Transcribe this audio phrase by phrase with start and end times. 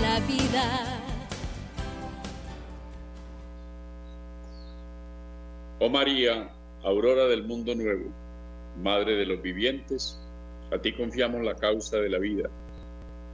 [0.00, 0.64] la vida.
[5.78, 6.50] Oh María,
[6.82, 8.10] aurora del mundo nuevo,
[8.82, 10.18] Madre de los vivientes,
[10.70, 12.48] a ti confiamos la causa de la vida.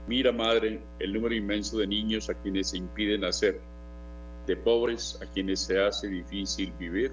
[0.07, 3.59] Mira, Madre, el número inmenso de niños a quienes se impide nacer,
[4.45, 7.11] de pobres a quienes se hace difícil vivir,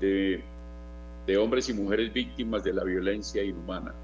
[0.00, 0.42] de,
[1.26, 3.94] de hombres y mujeres víctimas de la violencia inhumana,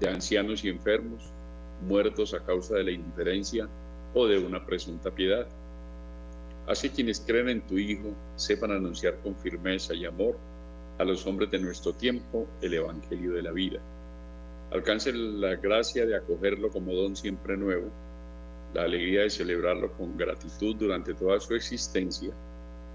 [0.00, 1.32] de ancianos y enfermos,
[1.82, 3.68] muertos a causa de la indiferencia
[4.14, 5.46] o de una presunta piedad.
[6.66, 10.36] Así quienes creen en tu Hijo sepan anunciar con firmeza y amor
[10.98, 13.80] a los hombres de nuestro tiempo el Evangelio de la vida.
[14.70, 17.90] Alcancen la gracia de acogerlo como don siempre nuevo,
[18.74, 22.34] la alegría de celebrarlo con gratitud durante toda su existencia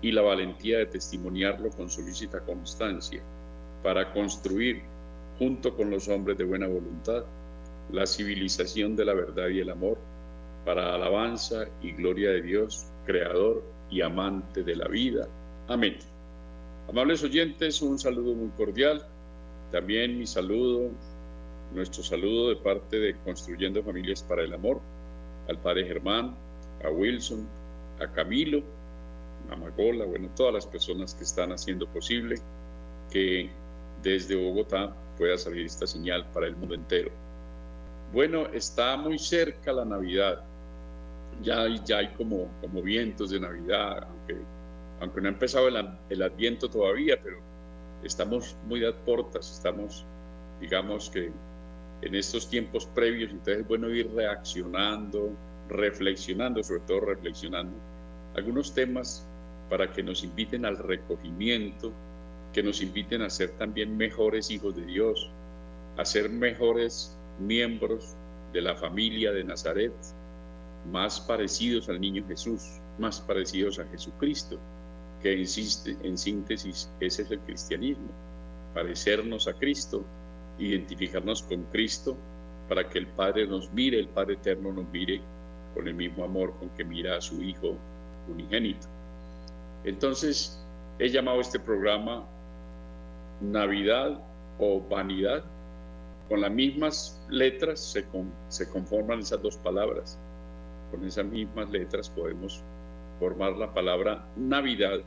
[0.01, 3.23] y la valentía de testimoniarlo con solícita constancia
[3.81, 4.83] para construir,
[5.39, 7.23] junto con los hombres de buena voluntad,
[7.91, 9.97] la civilización de la verdad y el amor,
[10.65, 15.27] para alabanza y gloria de Dios, Creador y amante de la vida.
[15.67, 15.97] Amén.
[16.89, 19.05] Amables oyentes, un saludo muy cordial.
[19.71, 20.91] También mi saludo,
[21.73, 24.79] nuestro saludo de parte de Construyendo Familias para el Amor,
[25.49, 26.35] al Padre Germán,
[26.83, 27.47] a Wilson,
[27.99, 28.63] a Camilo,
[29.49, 32.35] a Magola, bueno, todas las personas que están haciendo posible
[33.11, 33.49] que
[34.01, 37.11] desde Bogotá pueda salir esta señal para el mundo entero.
[38.13, 40.43] Bueno, está muy cerca la Navidad.
[41.41, 44.37] Ya, ya hay como, como vientos de Navidad, aunque,
[45.01, 47.37] aunque no ha empezado el, el Adviento todavía, pero
[48.03, 50.05] estamos muy a portas, estamos,
[50.61, 51.31] digamos que
[52.03, 55.31] en estos tiempos previos, entonces es bueno ir reaccionando,
[55.69, 57.75] reflexionando, sobre todo reflexionando,
[58.35, 59.25] algunos temas
[59.71, 61.91] para que nos inviten al recogimiento,
[62.53, 65.31] que nos inviten a ser también mejores hijos de Dios,
[65.97, 68.15] a ser mejores miembros
[68.51, 69.93] de la familia de Nazaret,
[70.91, 74.59] más parecidos al niño Jesús, más parecidos a Jesucristo,
[75.21, 78.09] que insiste, en síntesis ese es el cristianismo,
[78.73, 80.03] parecernos a Cristo,
[80.59, 82.17] identificarnos con Cristo,
[82.69, 85.21] para que el Padre nos mire, el Padre eterno nos mire
[85.73, 87.75] con el mismo amor con que mira a su Hijo
[88.29, 88.87] unigénito.
[89.83, 90.63] Entonces,
[90.99, 92.25] he llamado este programa
[93.41, 94.19] Navidad
[94.59, 95.43] o Vanidad,
[96.29, 100.17] con las mismas letras se, conforman esas dos palabras.
[100.91, 102.61] Con esas mismas letras podemos
[103.19, 104.99] formar la palabra Navidad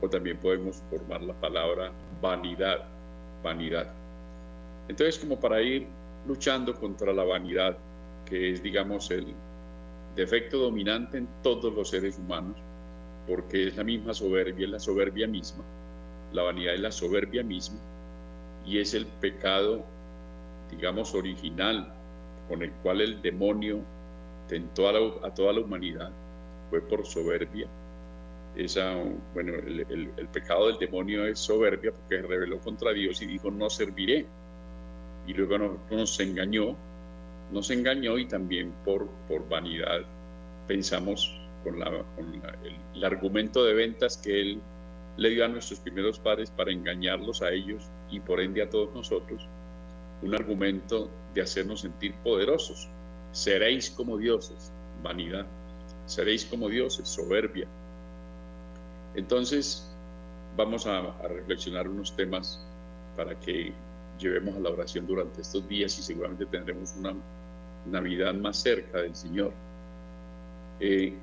[0.00, 1.92] o también podemos formar la palabra
[2.22, 2.84] vanidad,
[3.42, 3.92] vanidad.
[4.88, 5.86] Entonces, como para ir
[6.26, 7.76] luchando contra la vanidad,
[8.24, 9.26] que es, digamos, el
[10.14, 12.56] defecto dominante en todos los seres humanos,
[13.26, 15.64] porque es la misma soberbia, es la soberbia misma.
[16.32, 17.78] La vanidad es la soberbia misma
[18.64, 19.84] y es el pecado
[20.70, 21.92] digamos, original
[22.48, 23.80] con el cual el demonio
[24.48, 26.10] tentó a, toda la humanidad
[26.70, 27.68] fue por soberbia.
[28.56, 28.96] Esa,
[29.34, 34.26] bueno, el, pecado del demonio es soberbia porque rebeló contra Dios y dijo, no serviré.
[35.26, 36.74] Y luego nos, nos engañó,
[37.52, 40.00] nos engañó y también por, por vanidad
[40.66, 42.04] pensamos con, la,
[42.94, 44.60] el argumento de ventas que él
[45.18, 48.94] le dio a nuestros primeros padres para engañarlos a ellos y por ende a todos
[48.94, 49.46] nosotros
[50.22, 52.88] un argumento de hacernos sentir poderosos.
[53.32, 55.46] Seréis como dioses, vanidad.
[56.06, 57.66] Seréis como dioses, soberbia.
[59.14, 59.88] Entonces,
[60.56, 62.60] vamos a, reflexionar unos temas
[63.16, 63.72] para que
[64.18, 67.14] llevemos a la oración durante estos días y seguramente tendremos una
[67.86, 69.52] Navidad más cerca del Señor.
[70.80, 71.16] Eh,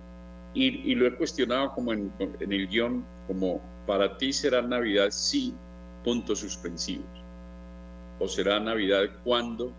[0.54, 5.54] y, lo he cuestionado como en, en el guion, como para ti será Navidad, sí,
[6.04, 7.15] puntos suspensivos
[8.20, 9.72] o será Navidad cuando,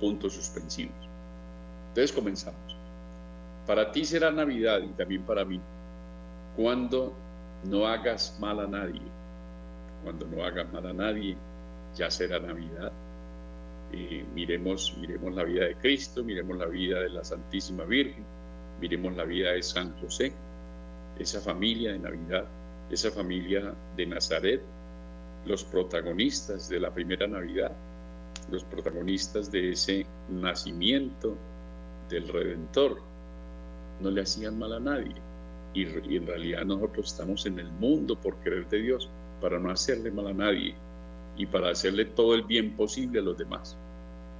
[0.00, 0.94] puntos suspensivos.
[1.88, 2.76] Entonces comenzamos.
[3.66, 5.60] Para ti será Navidad y también para mí,
[6.56, 7.14] cuando
[7.64, 9.02] no hagas mal a nadie.
[10.02, 11.36] Cuando no hagas mal a nadie,
[11.94, 12.92] ya será Navidad.
[13.92, 18.24] Eh, miremos, miremos la vida de Cristo, miremos la vida de la Santísima Virgen,
[18.80, 20.32] miremos la vida de San José,
[21.18, 22.44] esa familia de Navidad,
[22.90, 24.62] esa familia de Nazaret,
[25.48, 27.72] los protagonistas de la primera Navidad,
[28.50, 31.34] los protagonistas de ese nacimiento
[32.10, 33.00] del Redentor,
[34.00, 35.14] no le hacían mal a nadie.
[35.72, 35.84] Y,
[36.16, 39.08] en realidad nosotros estamos en el mundo por querer de Dios,
[39.40, 40.74] para no hacerle mal a nadie
[41.36, 43.76] y para hacerle todo el bien posible a los demás.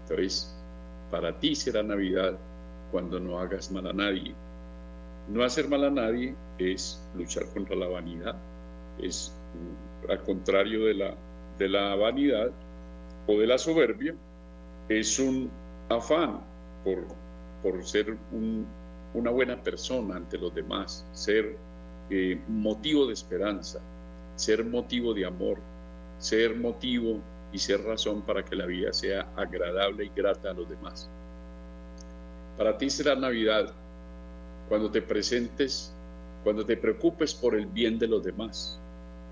[0.02, 0.54] Entonces,
[1.10, 2.36] para ti será Navidad
[2.90, 4.34] cuando no hagas mal a nadie.
[5.28, 8.36] No hacer mal a nadie es luchar contra la vanidad,
[9.00, 9.32] es
[10.08, 11.14] al contrario de la,
[11.58, 12.50] de la vanidad
[13.26, 14.14] o de la soberbia,
[14.88, 15.50] es un
[15.88, 16.40] afán
[16.84, 17.04] por,
[17.62, 18.66] por ser un
[19.14, 21.56] una buena persona ante los demás, ser
[22.10, 23.80] eh, motivo de esperanza,
[24.36, 25.58] ser motivo de amor,
[26.18, 27.20] ser motivo
[27.52, 31.08] y ser razón para que la vida sea agradable y grata a los demás.
[32.56, 33.72] Para ti será Navidad
[34.68, 35.94] cuando te presentes,
[36.44, 38.80] cuando te preocupes por el bien de los demás,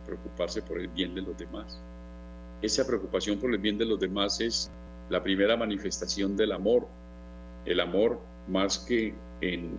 [0.07, 1.81] preocuparse por el bien de los demás.
[2.63, 4.71] Esa preocupación por el bien de los demás es
[5.11, 6.87] la primera manifestación del amor.
[7.65, 9.79] El amor más que en,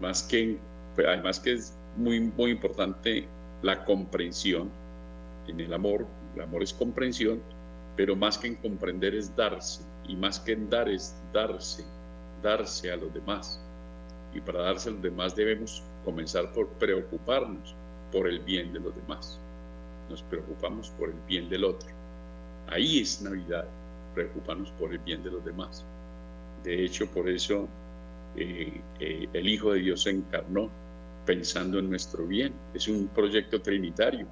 [0.00, 0.58] más que
[0.96, 3.26] además que es muy muy importante
[3.62, 4.70] la comprensión
[5.46, 7.40] en el amor el amor es comprensión
[7.96, 11.84] pero más que en comprender es darse y más que en dar es darse
[12.42, 13.60] darse a los demás
[14.34, 17.75] y para darse a los demás debemos comenzar por preocuparnos
[18.12, 19.38] por el bien de los demás
[20.10, 21.88] nos preocupamos por el bien del otro
[22.68, 23.66] ahí es Navidad
[24.14, 25.84] preocuparnos por el bien de los demás
[26.64, 27.68] de hecho por eso
[28.36, 30.70] eh, eh, el Hijo de Dios se encarnó
[31.24, 32.52] pensando en nuestro bien.
[32.74, 34.26] Es un proyecto trinitario,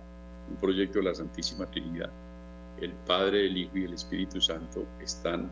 [0.51, 2.11] un proyecto de la Santísima Trinidad.
[2.81, 5.51] El Padre, el Hijo y el Espíritu Santo están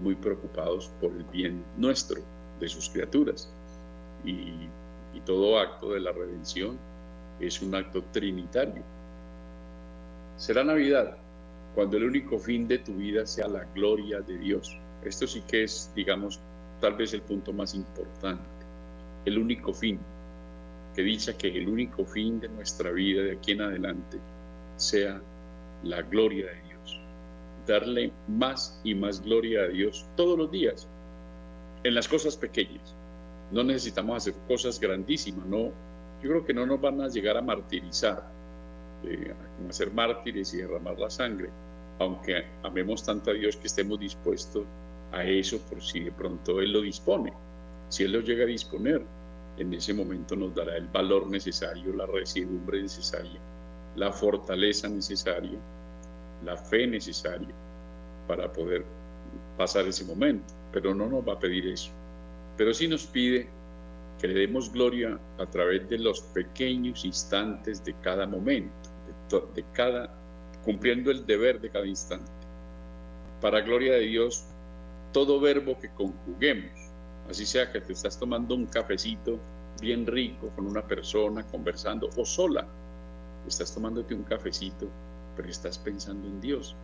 [0.00, 2.20] muy preocupados por el bien nuestro,
[2.58, 3.52] de sus criaturas.
[4.24, 4.68] Y,
[5.14, 6.78] y todo acto de la redención
[7.40, 8.82] es un acto trinitario.
[10.36, 11.16] Será Navidad
[11.74, 14.76] cuando el único fin de tu vida sea la gloria de Dios.
[15.04, 16.40] Esto sí que es, digamos,
[16.80, 18.42] tal vez el punto más importante,
[19.24, 19.98] el único fin,
[20.94, 24.18] que dicha que el único fin de nuestra vida de aquí en adelante
[24.76, 25.20] sea
[25.84, 27.00] la gloria de Dios,
[27.66, 30.86] darle más y más gloria a Dios todos los días,
[31.84, 32.94] en las cosas pequeñas.
[33.50, 35.72] No necesitamos hacer cosas grandísimas, no,
[36.22, 38.22] yo creo que no nos van a llegar a martirizar,
[39.04, 39.34] eh,
[39.64, 41.50] a hacer mártires y derramar la sangre,
[41.98, 44.64] aunque amemos tanto a Dios que estemos dispuestos
[45.12, 47.32] a eso por si de pronto Él lo dispone.
[47.88, 49.02] Si Él lo llega a disponer,
[49.58, 53.40] en ese momento nos dará el valor necesario, la residumbre necesaria,
[53.96, 55.58] la fortaleza necesaria,
[56.44, 57.54] la fe necesaria
[58.26, 58.84] para poder
[59.58, 60.54] pasar ese momento.
[60.72, 61.90] Pero no nos va a pedir eso.
[62.56, 63.48] Pero sí nos pide
[64.18, 68.72] que le demos gloria a través de los pequeños instantes de cada momento,
[69.28, 70.14] de, de cada,
[70.64, 72.30] cumpliendo el deber de cada instante.
[73.40, 74.44] Para gloria de Dios,
[75.12, 76.72] todo verbo que conjuguemos,
[77.28, 79.38] así sea que te estás tomando un cafecito
[79.80, 82.66] bien rico con una persona, conversando, o sola,
[83.46, 84.88] estás tomándote un cafecito,
[85.36, 86.76] pero estás pensando en Dios.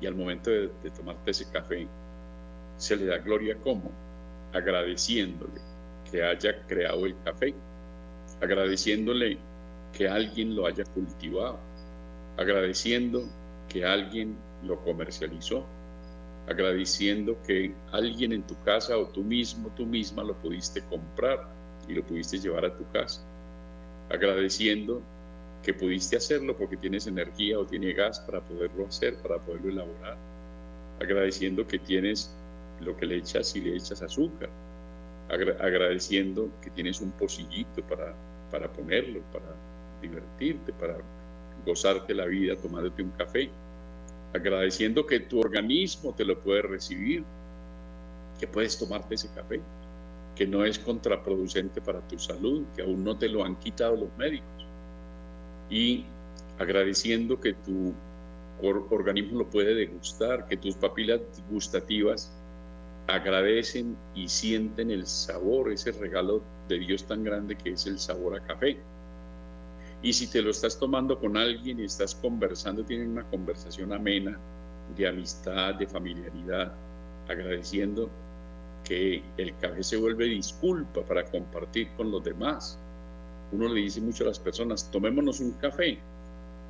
[0.00, 1.86] Y al momento de, tomarte ese café,
[2.76, 3.90] se le da gloria como
[4.52, 5.73] agradeciéndole
[6.14, 7.52] que haya creado el café,
[8.40, 9.36] agradeciéndole
[9.92, 11.58] que alguien lo haya cultivado,
[12.36, 13.24] agradeciendo
[13.68, 15.66] que alguien lo comercializó,
[16.46, 21.48] agradeciendo que alguien en tu casa o tú mismo, tú misma lo pudiste comprar
[21.88, 23.20] y lo pudiste llevar a tu casa,
[24.08, 25.02] agradeciendo
[25.64, 30.16] que pudiste hacerlo porque tienes energía o tiene gas para poderlo hacer, para poderlo elaborar,
[31.00, 32.32] agradeciendo que tienes
[32.80, 34.48] lo que le echas y le echas azúcar,
[35.28, 38.14] agradeciendo que tienes un pocillito para,
[38.50, 39.54] para ponerlo, para
[40.02, 40.98] divertirte, para
[41.64, 43.50] gozarte la vida tomándote un café,
[44.34, 47.24] agradeciendo que tu organismo te lo puede recibir,
[48.38, 49.60] que puedes tomarte ese café,
[50.34, 54.16] que no es contraproducente para tu salud, que aún no te lo han quitado los
[54.18, 54.66] médicos.
[55.70, 56.04] Y
[56.58, 57.94] agradeciendo que tu
[58.60, 61.20] organismo lo puede degustar, que tus papilas
[61.50, 62.32] gustativas
[63.06, 68.36] agradecen y sienten el sabor, ese regalo de Dios tan grande que es el sabor
[68.36, 68.78] a café.
[70.02, 74.38] Y si te lo estás tomando con alguien y estás conversando, tienen una conversación amena,
[74.96, 76.74] de amistad, de familiaridad,
[77.28, 78.10] agradeciendo
[78.84, 82.78] que el café se vuelve disculpa para compartir con los demás.
[83.52, 85.98] Uno le dice mucho a las personas, tomémonos un café.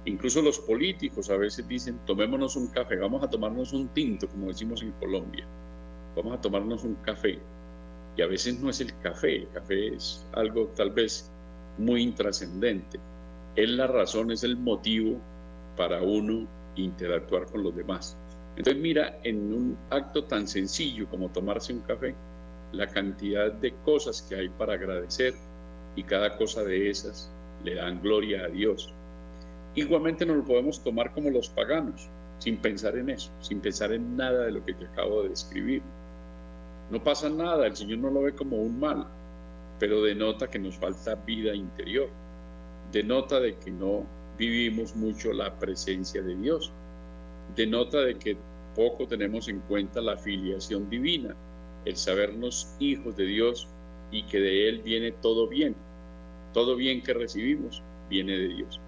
[0.05, 4.49] Incluso los políticos a veces dicen, tomémonos un café, vamos a tomarnos un tinto, como
[4.49, 5.47] decimos en Colombia.
[6.17, 7.39] Vamos a tomarnos un café.
[8.17, 11.31] Y a veces no es el café, el café es algo tal vez
[11.79, 13.01] muy intrascendente
[13.57, 15.21] es la razón, es el motivo
[15.77, 18.17] para uno interactuar con los demás.
[18.57, 22.15] Entonces mira, en un acto tan sencillo como tomarse un café,
[22.73, 25.35] la cantidad de cosas que hay para agradecer
[25.97, 27.31] y cada cosa de esas
[27.65, 28.93] le dan gloria a Dios.
[29.77, 34.17] Igualmente nos lo podemos tomar como los paganos, sin pensar en eso, sin pensar en
[34.17, 35.83] nada de lo que te acabo de describir.
[36.95, 39.07] No pasa nada, el Señor no lo ve como un mal,
[39.79, 42.09] pero denota que nos falta vida interior
[42.95, 44.07] denota de que no
[44.39, 46.71] vivimos mucho la presencia de Dios,
[47.57, 48.37] denota de que
[48.77, 51.35] poco tenemos en cuenta la filiación divina,
[51.85, 53.69] el sabernos hijos de Dios
[54.13, 55.75] y que de Él viene todo bien.
[56.53, 58.81] Todo bien que recibimos viene de Dios.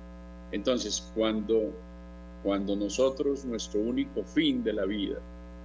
[0.52, 1.72] Entonces, cuando,
[2.44, 5.18] cuando nosotros, nuestro único fin de la vida,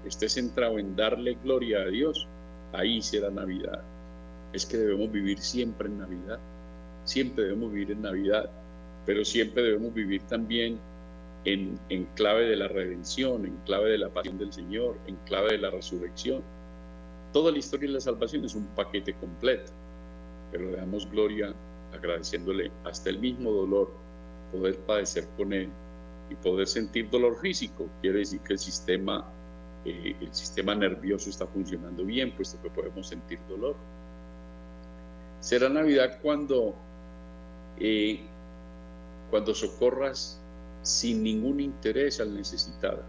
[0.04, 2.28] esté centrado en darle gloria a Dios,
[2.74, 3.82] ahí será Navidad.
[4.54, 6.40] Es que debemos vivir siempre en Navidad.
[7.06, 8.50] Siempre debemos vivir en Navidad,
[9.06, 10.80] pero siempre debemos vivir también
[11.46, 15.58] en, clave de la redención, en clave de la pasión del Señor, en clave de
[15.58, 16.44] la resurrección.
[17.34, 19.72] Toda la historia de la salvación es un paquete completo,
[20.52, 21.54] pero le damos gloria
[21.94, 23.92] agradeciéndole hasta el mismo dolor,
[24.52, 25.70] poder padecer con él
[26.30, 27.88] y poder sentir dolor físico.
[28.02, 29.26] Quiere decir que el sistema,
[29.84, 33.76] eh, el sistema nervioso está funcionando bien, puesto que podemos sentir dolor.
[35.40, 36.76] Será Navidad cuando,
[37.80, 38.22] eh,
[39.32, 40.40] cuando socorras
[40.84, 43.04] sin ningún interés al necesitado.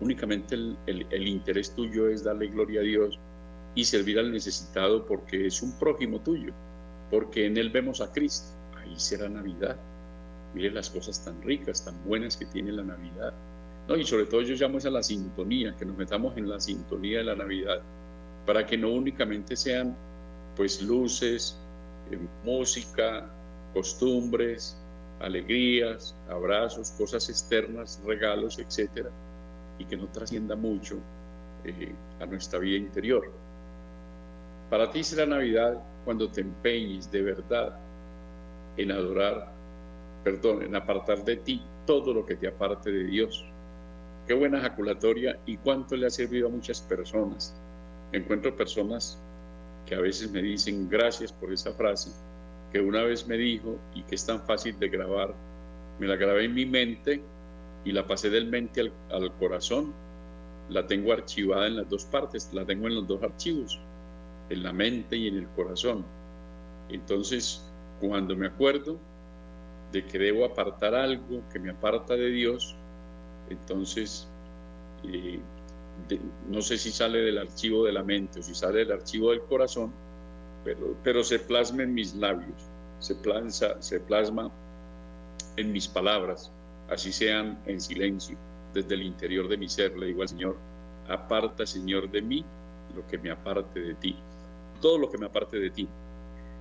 [0.00, 3.18] Únicamente el, el, interés tuyo es darle gloria a Dios
[3.74, 6.52] y servir al necesitado porque es un prójimo tuyo,
[7.10, 8.48] porque en él vemos a Cristo.
[8.76, 9.76] Ahí será Navidad.
[10.54, 13.34] Mire las cosas tan ricas, tan buenas que tiene la Navidad.
[13.88, 17.18] No, y sobre todo yo llamo a la sintonía, que nos metamos en la sintonía
[17.18, 17.82] de la Navidad,
[18.46, 19.96] para que no únicamente sean
[20.56, 21.58] pues luces,
[22.10, 23.28] eh, música,
[23.74, 24.76] costumbres,
[25.20, 29.10] alegrías, abrazos, cosas externas, regalos, etcétera,
[29.78, 30.96] y que no trascienda mucho
[31.64, 33.30] eh, a nuestra vida interior.
[34.68, 37.78] Para ti será Navidad cuando te empeñes de verdad
[38.76, 39.52] en adorar,
[40.24, 43.44] perdón, en apartar de ti todo lo que te aparte de Dios.
[44.26, 47.54] Qué buena ejaculatoria y cuánto le ha servido a muchas personas.
[48.12, 49.18] Encuentro personas
[49.86, 52.12] que a veces me dicen gracias por esa frase
[52.72, 55.34] que una vez me dijo y que es tan fácil de grabar,
[55.98, 57.22] me la grabé en mi mente
[57.84, 59.92] y la pasé del mente al, corazón.
[60.70, 63.78] La tengo archivada en las dos partes, la tengo en los dos archivos,
[64.48, 66.04] en la mente y en el corazón.
[66.88, 67.62] Entonces,
[68.00, 68.98] cuando me acuerdo
[69.90, 72.76] de que debo apartar algo que me aparta de Dios,
[73.50, 74.28] entonces
[75.04, 75.40] eh,
[76.48, 79.42] no sé si sale del archivo de la mente o si sale del archivo del
[79.42, 79.92] corazón,
[81.02, 82.68] pero, se plasma en mis labios,
[82.98, 83.16] se,
[83.80, 84.50] se plasma
[85.56, 86.52] en mis palabras,
[86.88, 88.36] así sean en silencio,
[88.72, 90.56] desde el interior de mi ser, le digo al Señor,
[91.08, 92.44] aparta, Señor, de mí
[92.94, 94.16] lo que me aparte de ti,
[94.80, 95.88] todo lo que me aparte de ti.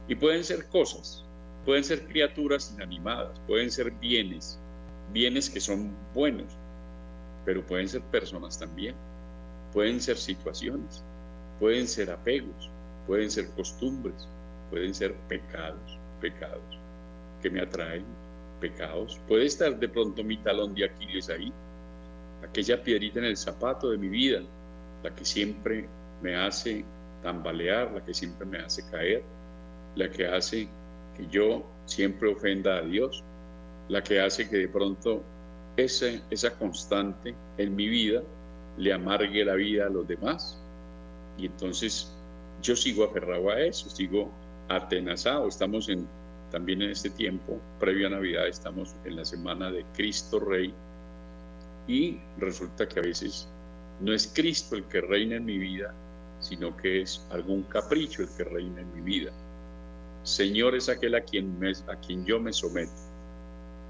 [0.07, 1.25] Y pueden ser cosas,
[1.65, 4.59] pueden ser criaturas inanimadas, pueden ser bienes,
[5.13, 6.57] bienes que son buenos,
[7.45, 8.95] pero pueden ser personas también,
[9.73, 11.03] pueden ser situaciones,
[11.59, 12.69] pueden ser apegos,
[13.07, 14.27] pueden ser costumbres,
[14.69, 16.79] pueden ser pecados, pecados
[17.41, 18.05] que me atraen,
[18.59, 19.19] pecados.
[19.27, 21.51] Puede estar de pronto mi talón de Aquiles ahí,
[22.43, 24.41] aquella piedrita en el zapato de mi vida,
[25.03, 25.87] la que siempre
[26.21, 26.85] me hace
[27.23, 29.23] tambalear, la que siempre me hace caer,
[29.95, 30.67] la que hace
[31.17, 33.23] que yo siempre ofenda a Dios,
[33.89, 35.23] la que hace que de pronto
[35.77, 38.21] esa, constante en mi vida
[38.77, 40.61] le amargue la vida a los demás.
[41.37, 42.11] Y entonces
[42.61, 44.29] yo sigo aferrado a eso, sigo
[44.69, 45.47] atenazado.
[45.47, 46.07] Estamos en,
[46.51, 50.73] también en este tiempo, previo a Navidad, estamos en la semana de Cristo Rey
[51.87, 53.47] y resulta que a veces
[54.01, 55.93] no es Cristo el que reina en mi vida,
[56.39, 59.31] sino que es algún capricho el que reina en mi vida.
[60.23, 63.10] Señor es aquel a quien, a quien yo me someto.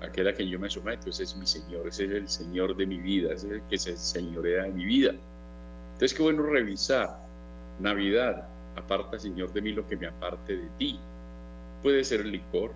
[0.02, 2.98] Aquel a yo me someto, ese es mi Señor, ese es el Señor de mi
[2.98, 5.12] vida, ese es el que se señorea de mi vida.
[5.94, 7.20] Entonces, qué bueno revisar
[7.80, 11.00] Navidad, aparta, Señor, de mí lo que me aparte de ti.
[11.84, 12.72] Puede ser el licor,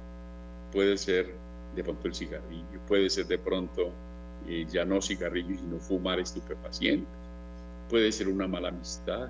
[0.71, 1.33] puede ser
[1.75, 3.91] de pronto el cigarrillo, puede ser de pronto
[4.47, 7.09] eh, ya no cigarrillo, sino fumar estupefacientes,
[7.89, 9.29] puede ser una mala amistad,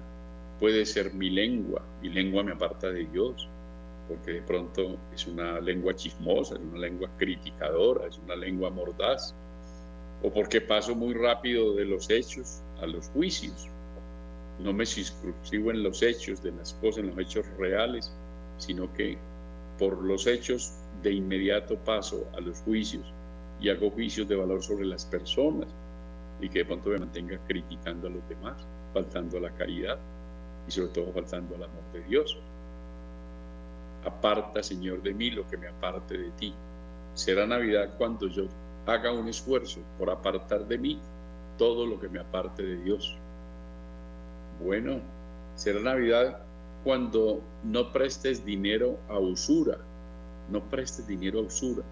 [0.60, 3.50] puede ser mi lengua, mi lengua me aparta de Dios,
[4.08, 9.34] porque de pronto es una lengua chismosa, es una lengua criticadora, es una lengua mordaz,
[10.22, 13.68] o porque paso muy rápido de los hechos a los juicios,
[14.60, 18.12] no me circunscribo en los hechos de las cosas, en los hechos reales,
[18.58, 19.18] sino que
[19.78, 23.06] por los hechos de inmediato paso a los juicios
[23.60, 25.68] y hago juicios de valor sobre las personas
[26.40, 28.56] y que de pronto me mantenga criticando a los demás,
[28.94, 29.98] faltando a la caridad
[30.68, 32.38] y sobre todo faltando al amor de Dios.
[34.06, 36.54] Aparta, Señor, de mí lo que me aparte de ti.
[37.14, 38.46] Será Navidad cuando yo
[38.86, 41.00] haga un esfuerzo por apartar de mí
[41.58, 43.18] todo lo que me aparte de Dios.
[44.64, 45.00] Bueno,
[45.56, 46.40] será Navidad
[46.84, 49.80] cuando no prestes dinero a usura,
[50.50, 51.84] no prestes dinero a usura.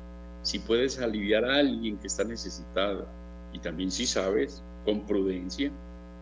[0.43, 3.07] Si puedes aliviar a alguien que está necesitado
[3.53, 5.71] y también si sabes, con prudencia,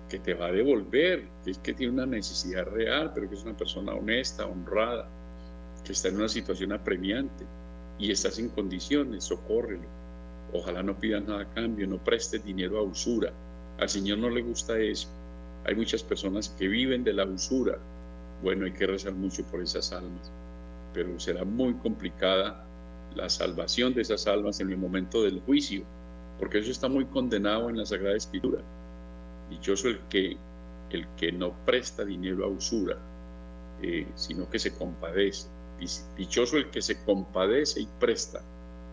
[0.09, 3.43] que te va a devolver, que es que tiene una necesidad real, pero que es
[3.43, 5.07] una persona honesta, honrada,
[5.83, 7.45] que está en una situación apremiante
[7.97, 9.87] y estás en condiciones, socórrelo.
[10.53, 13.31] Ojalá no pidas nada a cambio, no prestes dinero a usura.
[13.79, 15.07] Al Señor no le gusta eso.
[15.65, 17.77] Hay muchas personas que viven de la usura.
[18.43, 20.31] Bueno, hay que rezar mucho por esas almas,
[20.93, 22.65] pero será muy complicada
[23.15, 25.83] la salvación de esas almas en el momento del juicio,
[26.39, 28.61] porque eso está muy condenado en la Sagrada Escritura.
[29.49, 30.37] Dichoso el que,
[30.89, 32.97] el que no presta dinero a usura,
[33.81, 35.47] eh, sino que se compadece.
[36.15, 38.41] Dichoso el que se compadece y presta.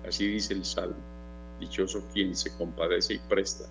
[0.06, 0.96] Así dice el Salmo.
[1.60, 3.64] Dichoso quien se compadece y presta.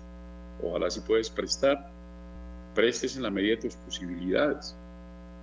[0.62, 1.90] Ojalá si puedes prestar,
[2.74, 4.76] prestes en la medida de tus posibilidades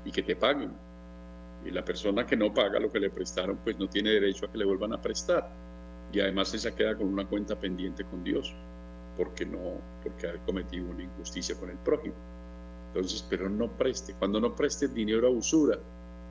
[0.05, 0.71] y que te paguen.
[1.65, 4.51] Y la persona que no paga lo que le prestaron, pues no tiene derecho a
[4.51, 5.49] que le vuelvan a prestar.
[6.13, 8.53] Y además se queda con una cuenta pendiente con Dios
[9.17, 12.15] porque no, porque ha cometido una injusticia con el prójimo.
[12.87, 14.13] Entonces, pero no preste.
[14.13, 15.79] Cuando no preste dinero a usura,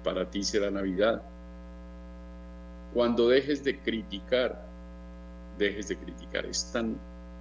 [0.03, 1.23] para ti será Navidad.
[2.95, 4.65] Cuando dejes de criticar,
[5.59, 6.47] dejes de criticar.
[6.47, 6.97] Es tan,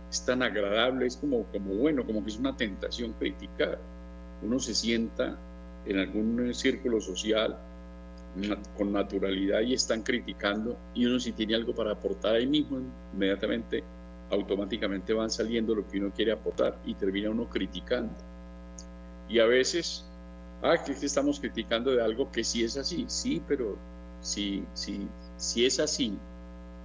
[0.10, 3.78] es tan agradable, es como, como bueno, como que es una tentación criticar.
[4.42, 5.38] Uno se sienta
[5.86, 7.58] en algún círculo social
[8.76, 12.80] con naturalidad y están criticando y uno si tiene algo para aportar ahí mismo,
[13.14, 13.84] inmediatamente
[14.32, 18.12] automáticamente van saliendo lo que uno quiere aportar y termina uno criticando.
[19.30, 20.06] Y a veces,
[20.64, 23.78] ah, que estamos criticando de algo que sí es así, sí, pero
[24.22, 25.08] sí, sí,
[25.44, 26.18] sí es así,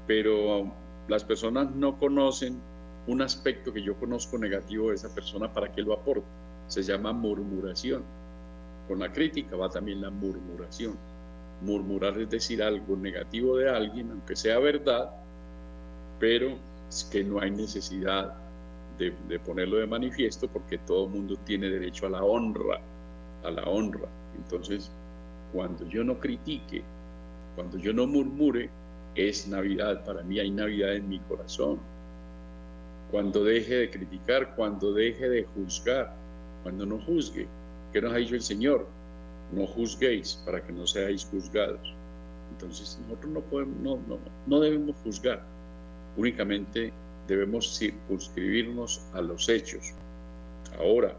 [0.07, 0.71] pero
[1.07, 2.61] las personas no conocen
[3.07, 6.27] un aspecto que yo conozco negativo de esa persona para que lo aporte.
[6.67, 8.03] Se llama murmuración.
[8.87, 10.95] Con la crítica va también la murmuración.
[11.63, 15.11] Murmurar es decir algo negativo de alguien, aunque sea verdad,
[16.19, 18.35] pero es que no hay necesidad
[18.99, 22.81] de, ponerlo de manifiesto porque todo el mundo tiene derecho a la honra,
[23.45, 24.09] a la honra.
[24.37, 24.91] Entonces,
[25.53, 26.83] cuando yo no critique,
[27.59, 28.71] cuando yo no murmure,
[29.17, 30.05] es Navidad.
[30.05, 31.81] Para mí hay Navidad en mi corazón.
[33.11, 36.15] Cuando deje de criticar, cuando deje de juzgar,
[36.63, 37.49] cuando no juzgue.
[37.93, 38.87] ¿Qué nos ha dicho el Señor?
[39.51, 41.93] No juzguéis para que no seáis juzgados.
[42.53, 45.43] Entonces nosotros no, podemos, no, no, no debemos juzgar
[46.17, 46.93] únicamente
[47.27, 49.95] debemos circunscribirnos a los hechos.
[50.79, 51.17] Ahora,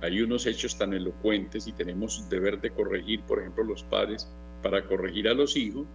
[0.00, 4.28] hay unos hechos tan elocuentes y tenemos deber de corregir, por ejemplo, los padres,
[4.62, 5.86] para corregir a los hijos,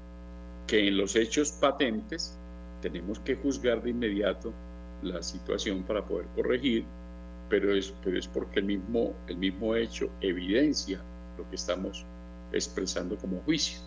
[0.68, 2.38] que en los hechos patentes
[2.82, 4.54] tenemos que juzgar de inmediato
[5.02, 6.86] la situación para poder corregir,
[7.50, 11.00] pero es, pero es porque el mismo, el mismo hecho evidencia
[11.38, 12.06] lo que estamos
[12.52, 13.80] expresando como juicio.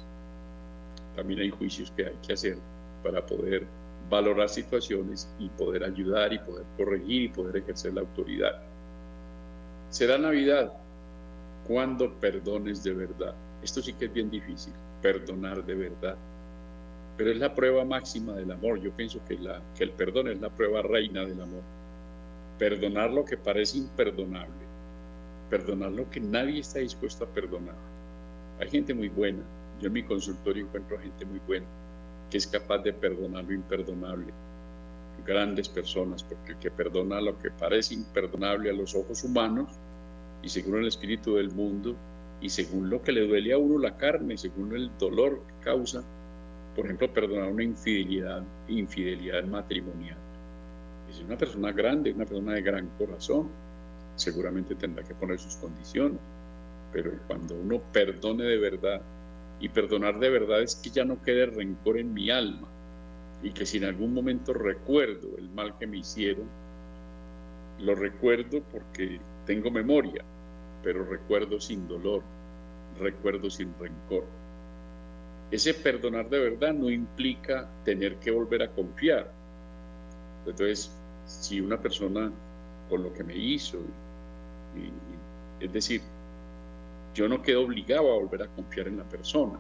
[1.17, 2.57] También hay juicios que hay que hacer
[3.03, 3.67] para poder
[4.09, 8.63] valorar situaciones y poder ayudar y poder corregir y poder ejercer la autoridad.
[9.91, 10.73] Será Navidad
[11.67, 13.35] cuando perdones de verdad.
[13.63, 16.17] Esto sí que es bien difícil, perdonar de verdad.
[17.17, 18.81] Pero es la prueba máxima del amor.
[18.81, 19.39] Yo pienso que,
[19.79, 21.63] el perdón es la prueba reina del amor.
[22.59, 24.65] Perdonar lo que parece imperdonable.
[25.51, 27.75] Perdonar lo que nadie está dispuesto a perdonar.
[28.59, 29.43] Hay gente muy buena.
[29.81, 31.67] Yo en mi consultorio encuentro gente muy buena
[32.31, 34.33] que es capaz de perdonar lo imperdonable.
[35.27, 39.69] Grandes personas, porque el que perdona lo que parece imperdonable a los ojos humanos
[40.43, 41.95] y según el espíritu del mundo
[42.41, 46.03] y según lo que le duele a uno la carne, según el dolor que causa,
[46.75, 50.17] por ejemplo, perdonar una infidelidad, infidelidad matrimonial.
[51.11, 53.49] Es una persona grande, una persona de gran corazón,
[54.17, 56.19] seguramente tendrá que poner sus condiciones,
[56.93, 59.03] pero cuando uno perdone de verdad
[59.61, 62.69] y perdonar de verdad es que ya no quede rencor en mi alma
[63.43, 66.47] y que si en algún momento recuerdo el mal que me hicieron,
[67.81, 70.25] lo recuerdo porque tengo memoria,
[70.83, 72.23] pero recuerdo sin dolor,
[72.99, 74.25] recuerdo sin rencor.
[75.51, 79.31] Ese perdonar de verdad no implica tener que volver a confiar.
[80.47, 80.93] Entonces,
[81.27, 82.31] si una persona
[82.89, 83.79] con lo que me hizo,
[85.61, 86.01] es decir,
[87.15, 89.59] yo no quedo obligado a volver a confiar en la persona,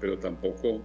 [0.00, 0.80] pero tampoco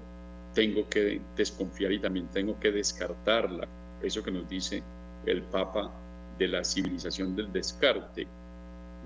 [0.53, 3.67] tengo que desconfiar y también tengo que descartarla.
[4.01, 4.83] Eso que nos dice
[5.25, 5.91] el Papa
[6.38, 8.27] de la civilización del descarte.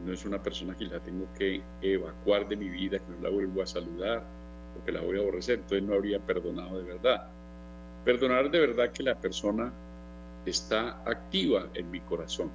[0.06, 3.30] No es una persona que la tengo que evacuar de mi vida, que no la
[3.30, 4.24] vuelvo a saludar
[4.80, 5.60] o que la voy a aborrecer.
[5.60, 7.28] Entonces no habría perdonado de verdad.
[8.06, 9.72] Perdonar de verdad que la persona
[10.46, 12.52] está activa en mi corazón.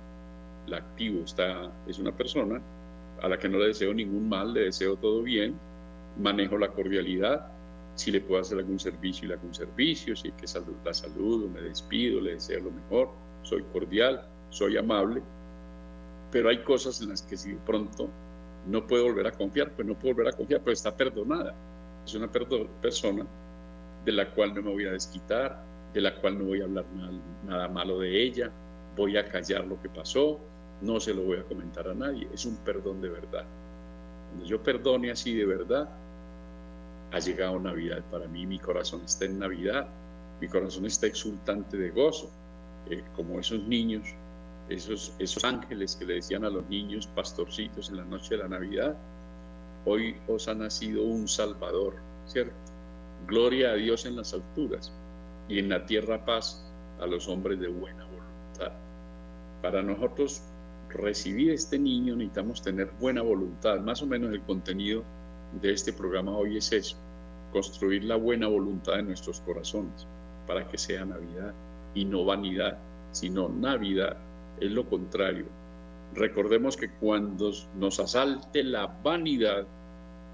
[0.66, 2.60] La activo está, es una persona
[3.20, 5.54] a la que no le deseo ningún mal, le deseo todo bien,
[6.18, 7.46] manejo la cordialidad,
[7.94, 10.74] si le puedo hacer algún servicio y le hago un servicio, si hay que salud,
[10.84, 13.10] la saludo, me despido, le deseo lo mejor,
[13.42, 15.22] soy cordial, soy amable,
[16.32, 18.08] pero hay cosas en las que si de pronto
[18.66, 21.54] no puede volver a confiar, pues no puede volver a confiar, pero está perdonada.
[22.04, 23.26] Es una persona
[24.04, 26.86] de la cual no me voy a desquitar, de la cual no voy a hablar
[27.46, 28.50] nada malo de ella,
[28.96, 30.40] voy a callar lo que pasó,
[30.80, 32.26] no se lo voy a comentar a nadie.
[32.32, 33.44] Es un perdón de verdad.
[34.30, 35.88] Cuando yo perdone así de verdad,
[37.12, 39.86] ha llegado Navidad para mí, mi corazón está en Navidad,
[40.40, 42.30] mi corazón está exultante de gozo,
[42.88, 44.14] eh, como esos niños,
[44.68, 45.12] esos,
[45.44, 48.96] ángeles que le decían a los niños pastorcitos en la noche de la Navidad,
[49.84, 51.94] hoy os ha nacido un Salvador,
[52.26, 52.54] ¿cierto?
[53.26, 54.92] Gloria a Dios en las alturas
[55.48, 56.64] y en la tierra paz
[57.00, 58.72] a los hombres de buena voluntad.
[59.60, 60.42] Para nosotros
[60.88, 65.02] recibir este niño necesitamos tener buena voluntad, más o menos el contenido
[65.60, 66.96] de este programa hoy es eso,
[67.52, 70.06] construir la buena voluntad de nuestros corazones
[70.46, 71.52] para que sea Navidad
[71.94, 72.78] y no vanidad,
[73.12, 74.16] sino Navidad
[74.60, 75.46] es lo contrario.
[76.14, 79.66] Recordemos que cuando nos asalte la vanidad,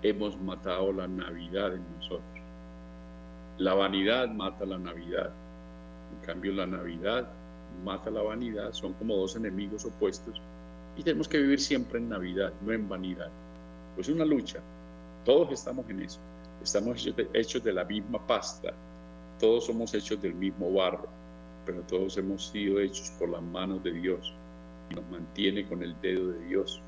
[0.03, 2.43] hemos matado la Navidad en nosotros.
[3.59, 5.31] La vanidad mata la Navidad.
[6.13, 7.29] En cambio, la Navidad
[7.85, 8.73] mata la vanidad.
[8.73, 10.41] Son como dos enemigos opuestos.
[10.97, 13.31] Y tenemos que vivir siempre en Navidad, no en vanidad.
[13.95, 14.61] Pues es una lucha,
[15.25, 16.21] todos estamos en eso.
[16.63, 18.73] Estamos hechos de, la misma pasta.
[19.39, 21.09] Todos somos hechos del mismo barro,
[21.69, 24.33] pero todos hemos sido hechos por las manos de Dios
[24.91, 26.81] y nos mantiene con el dedo de Dios.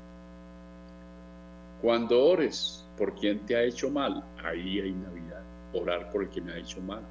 [1.83, 5.43] Cuando ores por quien te ha hecho mal, ahí hay Navidad.
[5.73, 7.03] Orar por el que me ha hecho mal.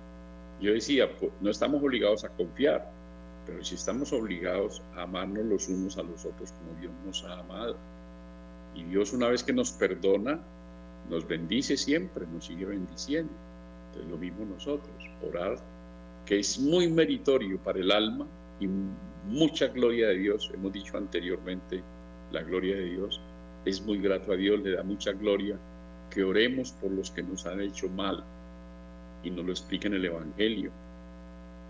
[0.61, 1.09] Yo decía,
[1.41, 2.91] no estamos obligados a confiar,
[3.47, 7.39] pero si estamos obligados a amarnos los unos a los otros como Dios nos ha
[7.39, 7.77] amado.
[8.75, 10.41] Y Dios una vez que nos perdona,
[11.09, 13.33] nos bendice siempre, nos sigue bendiciendo.
[13.87, 14.93] Entonces lo mismo nosotros,
[15.25, 15.57] orar,
[16.25, 18.27] que es muy meritorio para el alma
[18.61, 18.69] y
[19.27, 21.83] mucha gloria de Dios, hemos dicho anteriormente,
[22.33, 23.21] la gloria de Dios
[23.65, 25.59] es muy grato a Dios, le da mucha gloria
[26.11, 28.25] que oremos por los que nos han hecho mal
[29.23, 30.73] y nos lo explica en el Evangelio.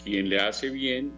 [0.03, 1.13] Quien le hace bien,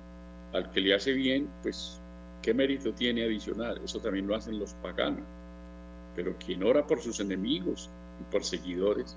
[0.52, 2.00] al que le hace bien, pues,
[2.42, 3.80] ¿qué mérito tiene adicional?
[3.84, 5.24] Eso también lo hacen los paganos.
[6.16, 7.90] Pero quien ora por sus enemigos,
[8.30, 9.16] por seguidores,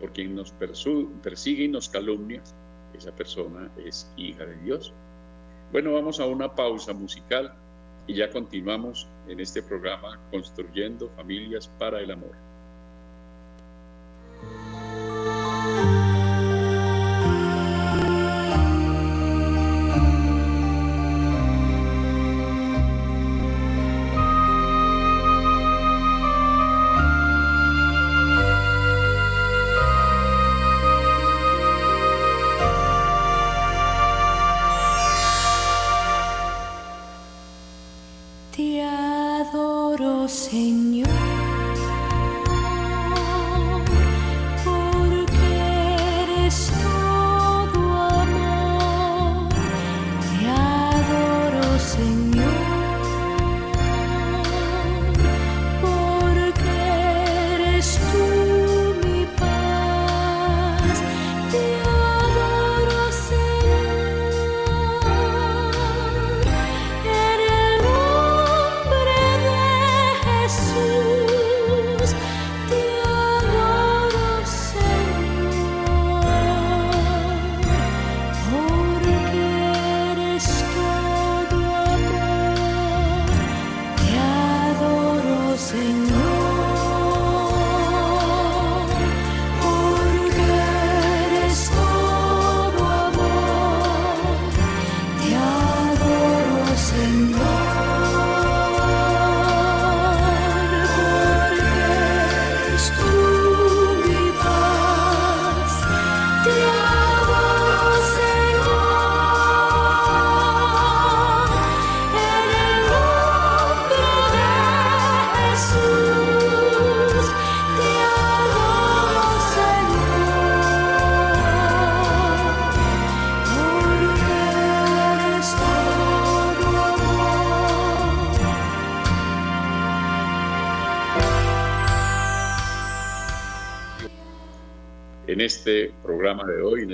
[0.00, 2.42] por quien nos persigue y nos calumnia,
[2.96, 4.92] esa persona es hija de Dios.
[5.72, 7.54] Bueno, vamos a una pausa musical
[8.06, 12.53] y ya continuamos en este programa Construyendo Familias para el Amor.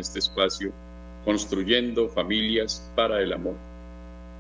[0.01, 0.73] Este espacio,
[1.25, 3.55] construyendo familias para el amor.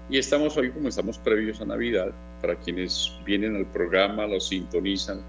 [0.09, 5.20] Y estamos hoy, como estamos previos a Navidad, para quienes vienen al programa, lo sintonizan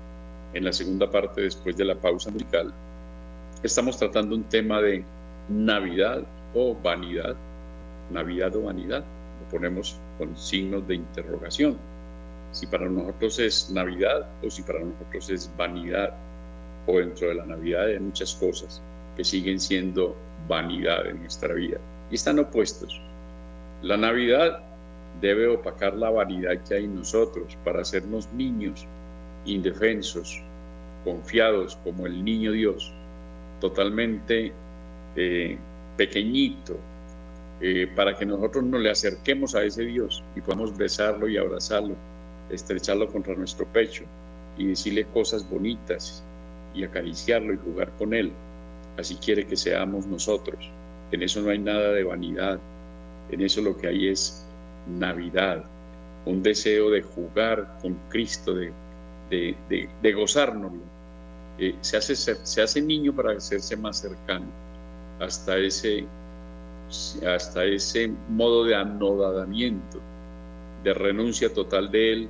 [0.54, 2.74] en la segunda parte después de la pausa musical,
[3.64, 5.04] estamos tratando un tema de
[5.50, 6.24] Navidad
[6.56, 7.36] o vanidad,
[8.12, 9.04] Navidad o vanidad,
[9.42, 11.78] lo ponemos con signos de interrogación.
[12.52, 16.14] si para nosotros es Navidad o si para nosotros es vanidad.
[16.86, 18.82] O dentro de la Navidad hay muchas cosas
[19.16, 20.16] que siguen siendo
[20.48, 21.78] vanidad en nuestra vida
[22.10, 23.00] y están opuestos.
[23.82, 24.64] La Navidad
[25.20, 28.86] debe opacar la vanidad que hay en nosotros para hacernos niños
[29.46, 30.42] indefensos,
[31.04, 32.94] confiados como el niño Dios,
[33.60, 34.54] totalmente
[35.16, 35.58] eh,
[35.98, 36.78] pequeñito,
[37.60, 41.96] eh, para que nosotros nos le acerquemos a ese Dios y podamos besarlo y abrazarlo,
[42.50, 44.04] estrecharlo contra nuestro pecho
[44.58, 46.24] y decirle cosas bonitas
[46.74, 48.32] y acariciarlo y jugar con él.
[48.98, 50.70] Así quiere que seamos nosotros.
[51.12, 52.60] En eso no hay nada de vanidad,
[53.30, 54.46] en eso lo que hay es
[54.88, 55.64] Navidad,
[56.26, 58.72] un deseo de jugar con Cristo, de,
[59.30, 60.82] de, de, gozárnoslo.
[61.58, 64.48] Eh, se, hace, se hace niño para hacerse más cercano
[65.22, 66.06] hasta ese,
[67.26, 70.00] hasta ese modo de anodadamiento,
[70.84, 72.30] de renuncia total de Él,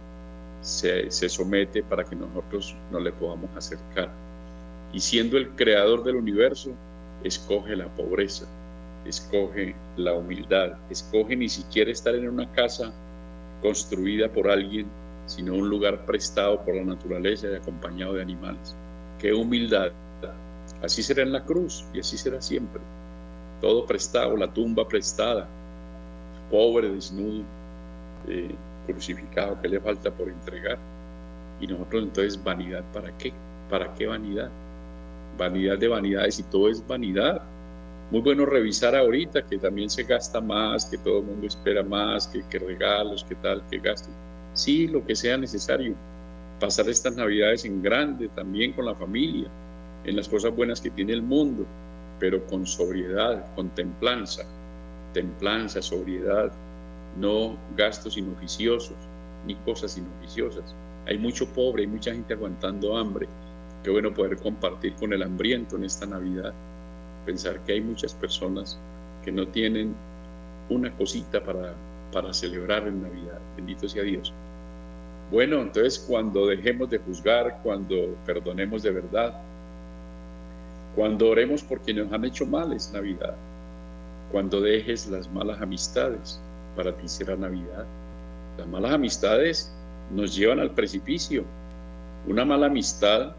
[0.60, 4.12] se, se somete para que nosotros no le podamos acercar.
[4.94, 6.72] Y siendo el creador del universo,
[7.24, 8.48] escoge la pobreza,
[9.06, 12.94] escoge la humildad, escoge ni siquiera estar en una casa
[13.62, 14.88] construida por alguien,
[15.26, 18.76] sino un lugar prestado por la naturaleza y acompañado de animales.
[19.20, 19.92] Qué humildad.
[20.82, 22.82] Así será en la cruz y así será siempre.
[23.62, 25.48] Todo prestado, la tumba prestada,
[26.50, 27.44] pobre, desnudo,
[28.28, 28.54] eh,
[28.88, 30.80] crucificado, ¿qué le falta por entregar?
[31.60, 33.32] Y nosotros entonces, vanidad, ¿para qué?
[33.70, 34.50] ¿Para qué vanidad?
[35.42, 37.42] Vanidad de vanidades y todo es vanidad
[38.12, 42.28] muy bueno revisar ahorita que también se gasta más, que todo el mundo espera más,
[42.28, 44.14] que, que regalos, que tal, que gasten.
[44.54, 45.96] Sí, lo que sea necesario.
[46.60, 49.50] Pasar estas navidades en grande también con la familia,
[50.04, 51.66] en las cosas buenas que tiene el mundo,
[52.20, 54.44] pero con sobriedad, con templanza.
[55.14, 56.52] Templanza, sobriedad,
[57.18, 58.98] no gastos inoficiosos,
[59.48, 60.76] ni cosas inoficiosas.
[61.08, 63.28] Hay mucho pobre, hay mucha gente aguantando hambre.
[63.84, 66.54] Qué bueno poder compartir con el hambriento en esta Navidad
[67.26, 68.78] pensar que hay muchas personas
[69.24, 69.96] que no tienen
[70.70, 71.74] una cosita para,
[72.12, 73.39] para celebrar en Navidad.
[73.56, 74.34] Bendito sea Dios.
[75.32, 79.34] Bueno, entonces cuando dejemos de juzgar, cuando perdonemos de verdad,
[80.96, 83.36] cuando oremos por quienes han hecho mal es Navidad,
[84.32, 86.39] cuando dejes las malas amistades,
[86.76, 87.86] para ti será Navidad.
[88.58, 89.74] Las malas amistades
[90.13, 91.44] nos llevan al precipicio.
[92.28, 93.34] Una mala amistad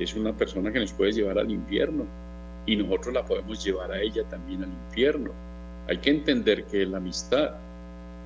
[0.00, 2.06] es una persona que nos puede llevar al infierno
[2.64, 5.30] y nosotros la podemos llevar a ella también al infierno.
[5.88, 7.50] Hay que entender que la amistad,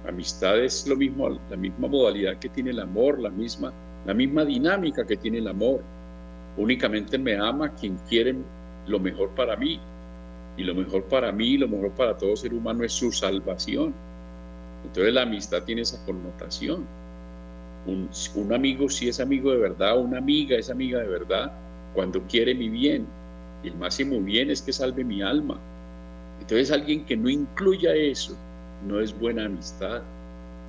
[0.09, 3.73] amistad es lo mismo, la misma modalidad que tiene el amor, la misma,
[4.07, 5.81] la misma dinámica que tiene el amor.
[6.57, 8.37] Únicamente me ama quien quiere
[8.87, 9.81] lo mejor para mí.
[10.57, 13.93] Y lo mejor para mí, lo mejor para todo ser humano es su salvación.
[14.85, 16.87] Entonces la amistad tiene esa connotación.
[17.87, 21.53] Un, amigo sí es amigo de verdad, una amiga es amiga de verdad
[21.95, 23.07] cuando quiere mi bien,
[23.65, 25.59] el máximo bien es que salve mi alma.
[26.41, 28.37] Entonces alguien que no incluya eso
[28.87, 30.03] no es buena amistad.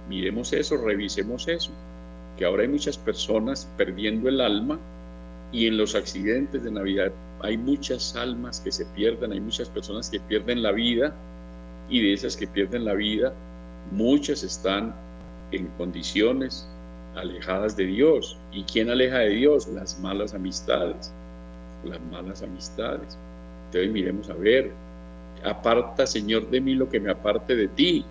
[0.07, 1.71] Miremos eso, revisemos eso,
[2.37, 4.79] que ahora hay muchas personas perdiendo el alma
[5.51, 7.11] y en los accidentes de Navidad
[7.41, 11.13] hay muchas almas que se pierden, hay muchas personas que pierden la vida
[11.89, 13.33] y de esas que pierden la vida,
[13.91, 14.95] muchas están
[15.51, 16.67] en condiciones
[17.15, 18.37] alejadas de Dios.
[18.51, 19.67] ¿Y quién aleja de Dios?
[19.67, 21.13] Las malas amistades
[21.85, 23.17] las malas amistades.
[23.65, 24.71] Entonces miremos a ver,
[25.43, 28.05] aparta Señor de mí lo que me aparte de ti.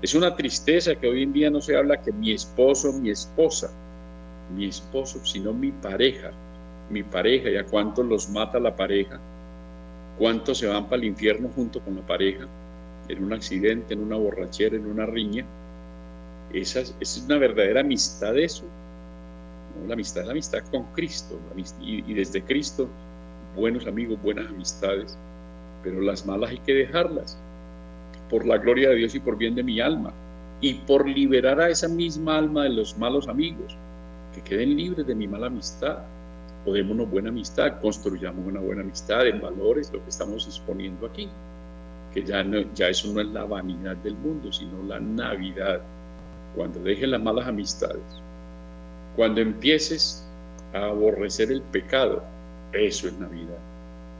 [0.00, 3.70] Es una tristeza que hoy en día no se habla que mi esposo, mi esposa,
[4.54, 6.32] mi esposo, sino mi pareja,
[6.90, 9.20] mi pareja, y a cuántos los mata la pareja,
[10.18, 12.46] cuántos se van para el infierno junto con la pareja,
[13.08, 15.46] en un accidente, en una borrachera, en una riña.
[16.52, 18.64] Esa, es una verdadera amistad eso.
[19.86, 21.38] La amistad es la amistad con Cristo,
[21.80, 22.88] y desde Cristo
[23.56, 25.18] buenos amigos, buenas amistades,
[25.82, 27.38] pero las malas hay que dejarlas
[28.30, 30.12] por la gloria de Dios y por bien de mi alma
[30.60, 33.76] y por liberar a esa misma alma de los malos amigos,
[34.32, 35.98] que queden libres de mi mala amistad.
[36.64, 41.28] Podemos buena amistad, construyamos una buena amistad en valores, lo que estamos exponiendo aquí,
[42.14, 45.80] que ya, no, ya eso no es la vanidad del mundo, sino la Navidad.
[46.54, 48.02] Cuando dejes las malas amistades,
[49.16, 50.24] cuando empieces
[50.72, 52.22] a aborrecer el pecado,
[52.72, 53.58] eso es Navidad.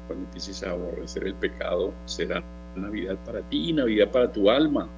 [0.06, 2.42] Cuando empieces a aborrecer el pecado, será
[2.76, 4.88] Navidad para ti Navidad para tu alma.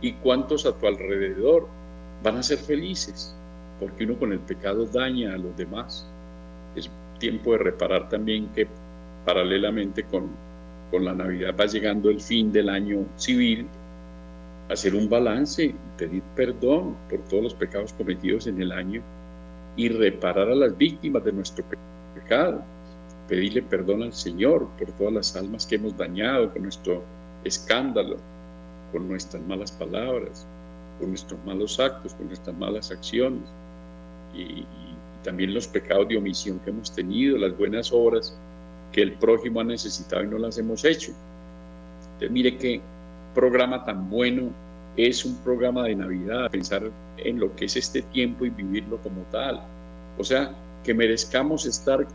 [0.00, 1.66] ¿Y cuántos a tu alrededor
[2.22, 3.36] van a ser felices?
[3.80, 6.08] Porque uno con el pecado daña a los demás.
[6.76, 8.66] Es tiempo de reparar también que
[9.24, 10.28] paralelamente con,
[10.90, 13.66] con la Navidad va llegando el fin del año civil
[14.68, 19.02] hacer un balance, pedir perdón por todos los pecados cometidos en el año
[19.76, 21.64] y reparar a las víctimas de nuestro
[22.14, 22.64] pecado.
[23.28, 27.02] Pedirle perdón al Señor por todas las almas que hemos dañado con nuestro
[27.44, 28.16] escándalo,
[28.92, 30.46] con nuestras malas palabras,
[30.98, 33.42] con nuestros malos actos, con nuestras malas acciones.
[34.34, 34.66] Y,
[35.22, 38.36] también los pecados de omisión que hemos tenido, las buenas obras
[38.92, 41.12] que el prójimo ha necesitado y no las hemos hecho.
[42.04, 42.82] Entonces, mire qué
[43.34, 44.50] programa tan bueno
[44.96, 49.22] es un programa de Navidad, pensar en lo que es este tiempo y vivirlo como
[49.32, 49.62] tal.
[50.18, 52.06] O sea, que merezcamos estar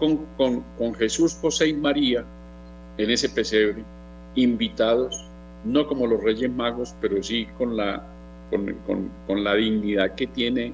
[0.00, 2.24] con, con, Jesús, José y María
[2.96, 3.84] en ese pesebre,
[4.34, 5.28] invitados,
[5.64, 8.02] no como los Reyes Magos, pero sí con la,
[8.50, 8.74] con,
[9.26, 10.72] con la dignidad que tiene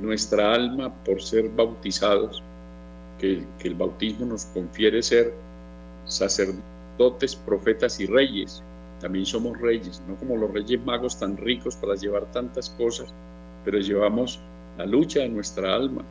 [0.00, 2.42] nuestra alma por ser bautizados,
[3.18, 5.32] que, que el bautismo nos confiere ser
[6.04, 8.62] sacerdotes, profetas y reyes,
[9.00, 13.12] también somos reyes, no como los reyes magos tan ricos para llevar tantas cosas,
[13.64, 14.40] pero llevamos
[14.78, 16.04] la lucha de nuestra alma,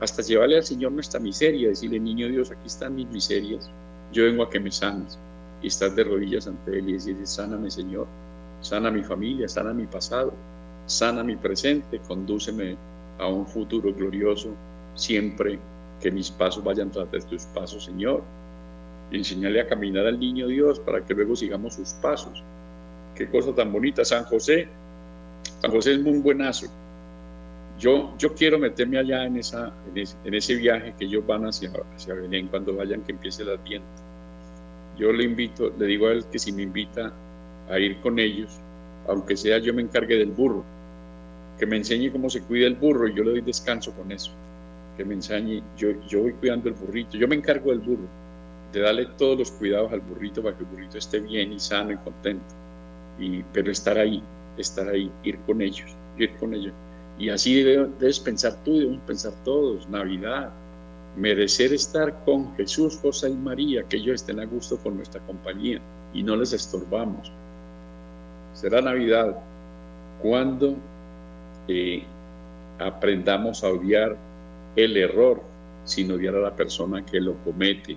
[0.00, 3.70] hasta llevarle al Señor nuestra miseria, decirle, niño Dios, aquí están mis miserias,
[4.12, 5.18] yo vengo a que me sanes,
[5.62, 8.06] y estás de rodillas ante Él y decirle, sáname Señor,
[8.60, 10.32] sana mi familia, sana mi pasado,
[10.86, 12.76] sana mi presente, condúceme
[13.18, 14.48] a un futuro glorioso,
[14.94, 15.58] siempre
[16.00, 18.24] que mis pasos vayan tras de tus pasos, Señor
[19.10, 22.42] y enseñarle a caminar al niño Dios para que luego sigamos sus pasos.
[23.14, 24.68] Qué cosa tan bonita, San José.
[25.60, 26.66] San José es muy buenazo.
[27.80, 33.02] Yo, quiero meterme allá en, ese, viaje que ellos van hacia, hacia Belén cuando vayan,
[33.02, 33.88] que empiece el Adviento.
[34.98, 37.10] Yo le invito, le digo a él que si me invita
[37.70, 38.60] a ir con ellos,
[39.08, 40.62] aunque sea yo me encargue del burro,
[41.58, 44.32] que me enseñe cómo se cuida el burro y yo le doy descanso con eso.
[44.98, 48.08] Que me enseñe, yo, yo voy cuidando el burrito, yo me encargo del burro
[48.74, 51.92] de darle todos los cuidados al burrito para que el burrito esté bien y sano
[51.92, 52.54] y contento.
[53.18, 54.22] Y, pero estar ahí,
[54.58, 56.74] estar ahí, ir con ellos, ir con ellos.
[57.20, 60.50] Y así debes pensar tú, debemos pensar todos, Navidad,
[61.16, 65.80] merecer estar con Jesús, José y María, que ellos estén a gusto con nuestra compañía
[66.12, 67.30] y no les estorbamos.
[68.54, 69.36] Será Navidad
[70.22, 70.74] cuando
[71.68, 72.02] eh,
[72.80, 74.16] aprendamos a odiar
[74.74, 75.40] el error
[75.84, 77.96] sin odiar a la persona que lo comete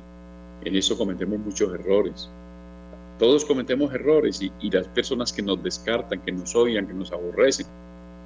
[0.66, 2.30] en eso cometemos muchos errores.
[3.20, 7.68] Todos cometemos errores y, las personas que nos descartan, que nos odian, que nos aborrecen,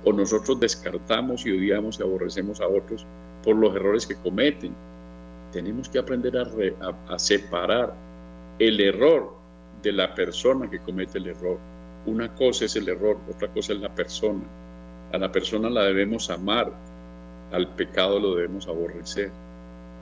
[0.04, 3.06] o nosotros descartamos y odiamos y aborrecemos a otros
[3.44, 4.74] por los errores que cometen.
[5.52, 7.94] Tenemos que aprender a, separar
[8.60, 9.36] el error
[9.82, 11.58] de la persona que comete el error.
[12.06, 14.44] Una cosa es el error, otra cosa es la persona.
[15.14, 16.72] A la persona la debemos amar,
[17.52, 19.32] al pecado lo debemos aborrecer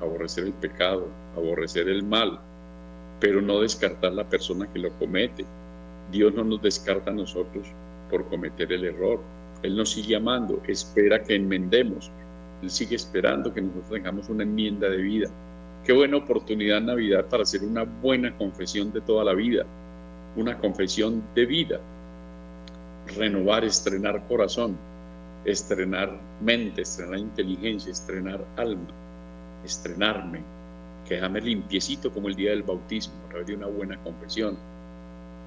[0.01, 2.39] aborrecer el pecado, aborrecer el mal,
[3.19, 5.45] pero no descartar la persona que lo comete.
[6.11, 7.67] Dios no nos descarta a nosotros
[8.09, 9.19] por cometer el error.
[9.65, 12.11] Él nos sigue amando, espera que enmendemos.
[12.61, 15.29] Él sigue esperando que nosotros tengamos una enmienda de vida.
[15.83, 19.65] Qué buena oportunidad Navidad para hacer una buena confesión de toda la vida,
[20.35, 21.79] una confesión de vida.
[23.17, 24.77] Renovar, estrenar corazón,
[25.45, 29.05] estrenar mente, estrenar inteligencia, estrenar alma
[29.65, 30.43] estrenarme,
[31.07, 34.57] quedarme limpiecito como el día del bautismo a través de una buena confesión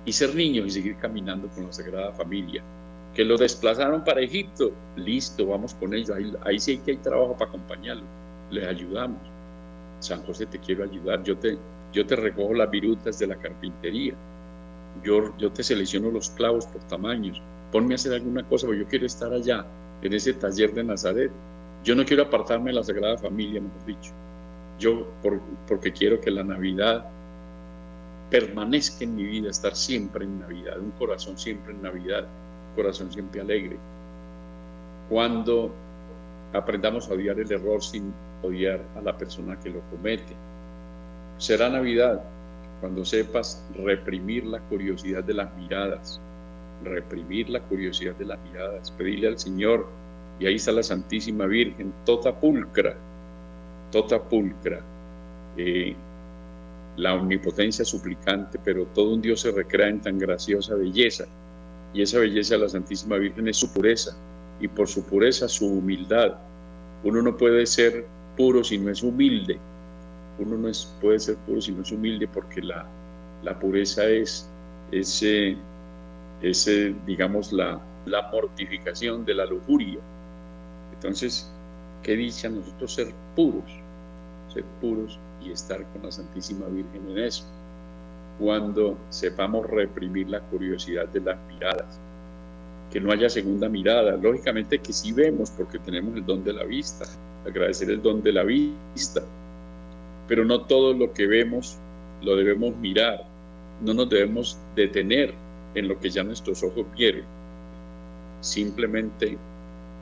[0.04, 2.62] y ser niño y seguir caminando con la Sagrada Familia.
[3.14, 6.10] Que lo desplazaron para Egipto, listo, vamos con ellos,
[6.44, 8.06] ahí, sí que hay trabajo para acompañarlos,
[8.50, 9.20] les ayudamos.
[9.98, 11.58] San José, te quiero ayudar, yo te,
[11.92, 14.14] yo te recojo las virutas de la carpintería,
[15.02, 17.42] yo, yo te selecciono los clavos por tamaños,
[17.72, 19.66] ponme a hacer alguna cosa, porque yo quiero estar allá,
[20.02, 21.32] en ese taller de Nazaret,
[21.84, 24.12] yo no quiero apartarme de la Sagrada Familia, mejor dicho.
[24.78, 25.08] Yo,
[25.66, 27.08] porque quiero que la Navidad
[28.30, 32.26] permanezca en mi vida, estar siempre en Navidad, un corazón siempre en Navidad,
[32.78, 33.76] corazón siempre alegre.
[35.10, 35.72] Cuando
[36.52, 38.12] aprendamos a odiar el error sin
[38.42, 40.34] odiar a la persona que lo comete.
[41.38, 42.22] Será Navidad
[42.80, 46.20] cuando sepas reprimir la curiosidad de las miradas,
[46.84, 49.88] reprimir la curiosidad de las miradas, pedirle al Señor
[50.38, 52.94] y ahí está la Santísima Virgen, tota pulcra,
[53.90, 54.80] tota pulcra,
[55.56, 55.96] eh,
[56.96, 61.26] la omnipotencia suplicante, pero todo un Dios se recrea en tan graciosa belleza.
[61.94, 64.16] Y esa belleza de la Santísima Virgen es su pureza,
[64.60, 66.38] y por su pureza su humildad.
[67.04, 69.58] Uno no puede ser puro si no es humilde.
[70.38, 72.86] Uno no es, puede ser puro si no es humilde porque la,
[73.42, 74.48] la pureza es
[74.92, 75.56] ese,
[76.42, 79.98] ese digamos, la, la mortificación de la lujuria
[80.98, 81.48] entonces,
[82.02, 83.70] qué dicha nosotros ser puros,
[84.52, 87.44] ser puros y estar con la Santísima Virgen en eso.
[88.38, 91.98] Cuando sepamos reprimir la curiosidad de las miradas,
[92.90, 94.16] que no haya segunda mirada.
[94.16, 97.04] Lógicamente que sí vemos porque tenemos el don de la vista,
[97.46, 99.22] agradecer el don de la vista,
[100.26, 101.78] pero no todo lo que vemos
[102.22, 103.24] lo debemos mirar,
[103.82, 105.34] no nos debemos detener
[105.74, 107.24] en lo que ya nuestros ojos vieron,
[108.40, 109.36] simplemente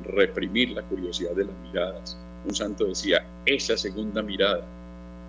[0.04, 2.18] reprimir la curiosidad de las miradas.
[2.46, 4.64] Un santo decía, esa segunda mirada,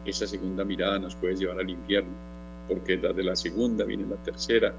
[0.05, 2.11] esa segunda mirada nos puede llevar al infierno,
[2.67, 4.73] porque desde la segunda viene la tercera,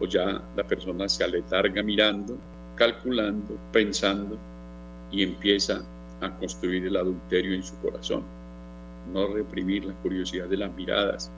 [0.00, 2.36] o ya la persona se aletarga mirando,
[2.76, 4.36] calculando, pensando
[5.10, 5.82] y empieza
[6.20, 8.22] a construir el adulterio en su corazón.
[9.12, 11.30] No reprimir la curiosidad de las miradas.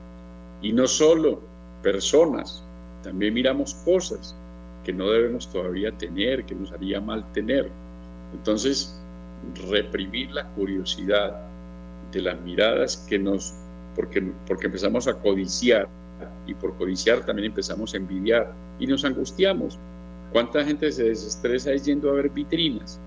[0.61, 1.41] Y no solo
[1.81, 2.63] personas,
[3.03, 4.35] también miramos cosas
[4.83, 7.69] que no debemos todavía tener, que nos haría mal tener.
[8.33, 8.99] Entonces,
[9.69, 11.41] reprimir la curiosidad
[12.11, 13.53] de las miradas que nos,
[13.95, 15.87] porque, porque empezamos a codiciar,
[16.47, 19.79] y por codiciar también empezamos a envidiar y nos angustiamos.
[20.31, 22.99] ¿Cuánta gente se desestresa yendo a ver vitrinas,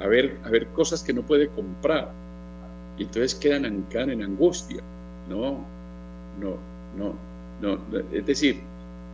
[0.00, 2.12] a ver, a ver cosas que no puede comprar?
[2.98, 4.82] Y entonces quedan en, en angustia.
[5.28, 5.64] No,
[6.40, 6.56] no,
[6.96, 7.14] no,
[7.62, 7.78] no.
[8.12, 8.60] Es decir,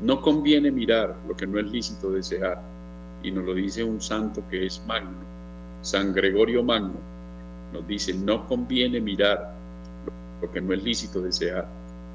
[0.00, 2.60] no conviene mirar lo que no es lícito desear.
[3.22, 5.18] Y nos lo dice un santo que es magno,
[5.82, 6.98] San Gregorio Magno.
[7.72, 9.53] Nos dice, no conviene mirar
[10.44, 11.66] lo que no es lícito desear.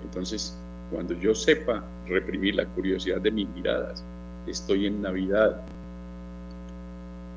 [0.04, 0.56] Entonces,
[0.92, 4.04] cuando yo sepa reprimir la curiosidad de mis miradas,
[4.48, 5.62] estoy en Navidad.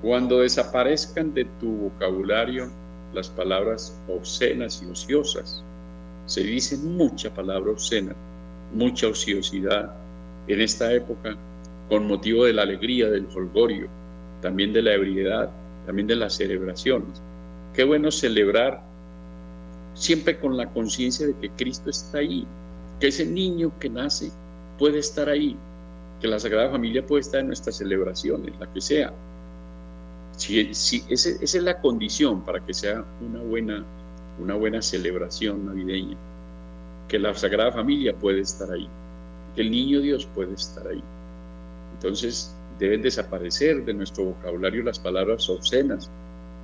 [0.02, 2.70] Cuando desaparezcan de tu vocabulario
[3.14, 5.62] las palabras obscenas y ociosas,
[6.26, 8.14] se dice mucha palabra obscena,
[8.74, 9.94] mucha ociosidad
[10.46, 11.36] en esta época
[11.88, 13.88] con motivo de la alegría, del folgorio,
[14.40, 15.50] también de la ebriedad,
[15.86, 17.22] también de las celebraciones.
[17.74, 18.91] Qué bueno celebrar
[19.94, 22.46] siempre con la conciencia de que Cristo está ahí,
[23.00, 24.30] que ese niño que nace
[24.78, 25.56] puede estar ahí,
[26.20, 29.12] que la Sagrada Familia puede estar en nuestras celebraciones, la que sea.
[30.36, 33.84] Si, si esa, es la condición para que sea una buena,
[34.40, 36.16] una buena celebración navideña,
[37.08, 38.88] que la Sagrada Familia puede estar ahí,
[39.54, 41.02] que el niño Dios puede estar ahí.
[41.94, 46.10] Entonces deben desaparecer de nuestro vocabulario las palabras obscenas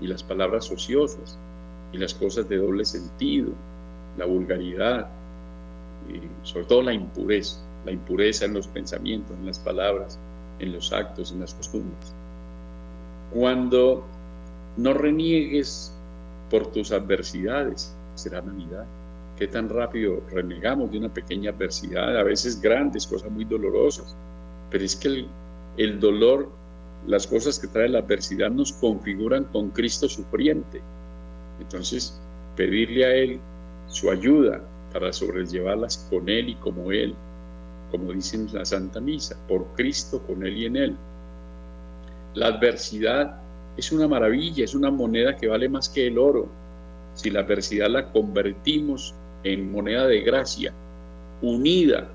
[0.01, 1.39] y las palabras ociosas
[1.93, 3.53] y las cosas de doble sentido,
[4.17, 5.09] la vulgaridad,
[6.43, 10.19] sobre todo la impureza, la impureza en los pensamientos, en las palabras,
[10.59, 12.15] en los actos, en las costumbres.
[13.33, 14.05] Cuando
[14.77, 15.95] no reniegues
[16.51, 18.87] por tus adversidades, será Navidad.
[19.37, 24.17] Qué tan rápido renegamos de una pequeña adversidad, a veces grandes, cosas muy dolorosas,
[24.71, 25.29] pero es que el,
[25.77, 26.51] el dolor,
[27.07, 30.81] las cosas que trae la adversidad nos configuran con Cristo sufriente.
[31.61, 32.21] Entonces,
[32.57, 33.41] pedirle a Él
[33.89, 37.15] su ayuda, para sobrellevarlas con Él y como Él,
[37.91, 40.97] como dicen la Santa Misa, por Cristo, con Él y en Él.
[42.35, 43.41] La adversidad
[43.77, 46.49] es una maravilla, es una moneda que vale más que el oro.
[47.15, 50.73] Si la adversidad la convertimos en moneda de gracia,
[51.43, 52.09] unida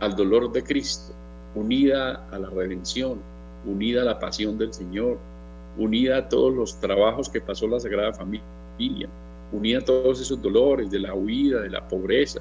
[0.00, 1.14] al dolor de Cristo,
[1.54, 3.20] unida a la redención,
[3.66, 5.18] unida a la pasión del Señor,
[5.78, 8.46] unida a todos los trabajos que pasó la Sagrada Familia,
[9.52, 12.40] unida todos esos dolores de la huida, de la pobreza,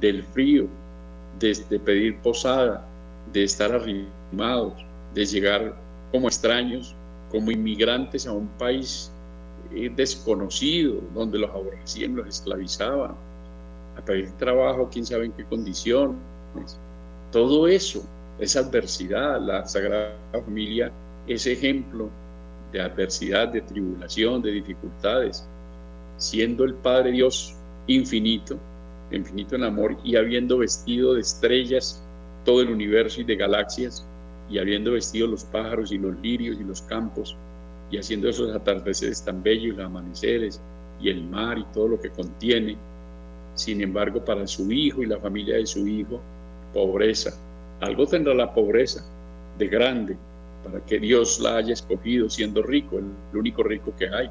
[0.00, 0.66] del frío,
[1.38, 2.86] de, pedir posada,
[3.32, 4.74] de estar arrimados,
[5.14, 5.76] de llegar
[6.12, 6.94] como extraños,
[7.30, 9.10] como inmigrantes a un país
[9.74, 13.14] eh, desconocido, donde los aborrecían, los esclavizaban,
[13.96, 16.16] a pedir trabajo, quién sabe en qué condiciones.
[17.32, 18.02] Todo eso,
[18.38, 20.92] esa adversidad, la Sagrada Familia
[21.26, 22.08] es ejemplo
[22.72, 25.46] de adversidad, de tribulación, de dificultades,
[26.16, 27.54] siendo el Padre Dios
[27.86, 28.58] infinito,
[29.10, 32.02] infinito en amor, y habiendo vestido de estrellas
[32.44, 34.06] todo el universo y de galaxias,
[34.48, 37.36] y habiendo vestido los pájaros y los lirios y los campos,
[37.90, 40.60] y haciendo esos atardeceres tan bellos, los amaneceres
[41.00, 42.76] y el mar y todo lo que contiene.
[43.54, 46.20] Sin embargo, para su hijo y la familia de su hijo,
[46.72, 47.32] pobreza.
[47.80, 49.04] Algo tendrá la pobreza
[49.58, 50.16] de grande
[50.64, 54.30] para que Dios la haya escogido siendo rico, el único rico que hay.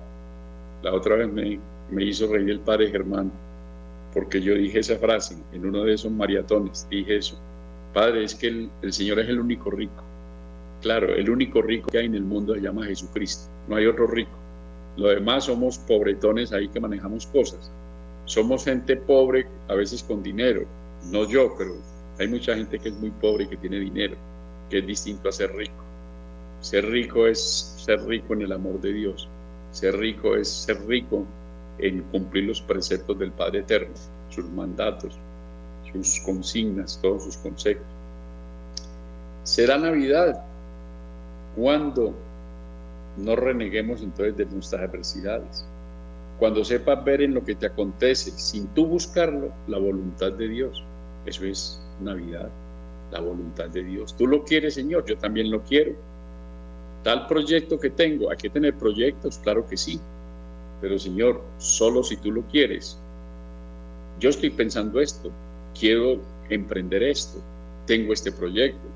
[0.84, 1.60] La otra vez me
[1.92, 3.32] me hizo reír el padre Germán,
[4.14, 7.40] porque yo dije esa frase en uno de esos maratones, dije eso,
[7.96, 8.48] Padre, es que
[8.82, 10.04] el, Señor es el único rico.
[10.82, 14.06] Claro, el único rico que hay en el mundo se llama Jesucristo, no hay otro
[14.06, 14.38] rico.
[14.98, 17.72] Lo demás somos pobretones ahí que manejamos cosas.
[18.26, 20.66] Somos gente pobre, a veces con dinero,
[21.10, 21.72] no yo, pero
[22.20, 24.18] hay mucha gente que es muy pobre y que tiene dinero,
[24.70, 25.82] que es distinto a ser rico.
[26.60, 27.40] Ser rico es
[27.78, 29.30] ser rico en el amor de Dios.
[29.72, 31.26] Ser rico es ser rico
[31.80, 33.94] en cumplir los preceptos del Padre Eterno,
[34.30, 35.18] sus mandatos,
[35.92, 37.86] sus consignas, todos sus consejos.
[39.44, 40.44] Será Navidad
[41.56, 42.14] cuando
[43.18, 45.66] no reneguemos entonces de nuestras adversidades.
[46.40, 50.84] Cuando sepas ver en lo que te acontece, sin tú buscarlo, la voluntad de Dios.
[51.26, 52.50] Eso es Navidad,
[53.12, 54.16] la voluntad de Dios.
[54.18, 55.94] Tú lo quieres, Señor, yo también lo quiero.
[57.04, 60.00] Tal proyecto que tengo, hay que tener proyectos, claro que sí.
[60.86, 63.00] Pero Señor, solo si tú lo quieres.
[64.20, 65.32] Yo estoy pensando esto,
[65.74, 67.40] quiero emprender esto,
[67.88, 68.88] tengo este proyecto.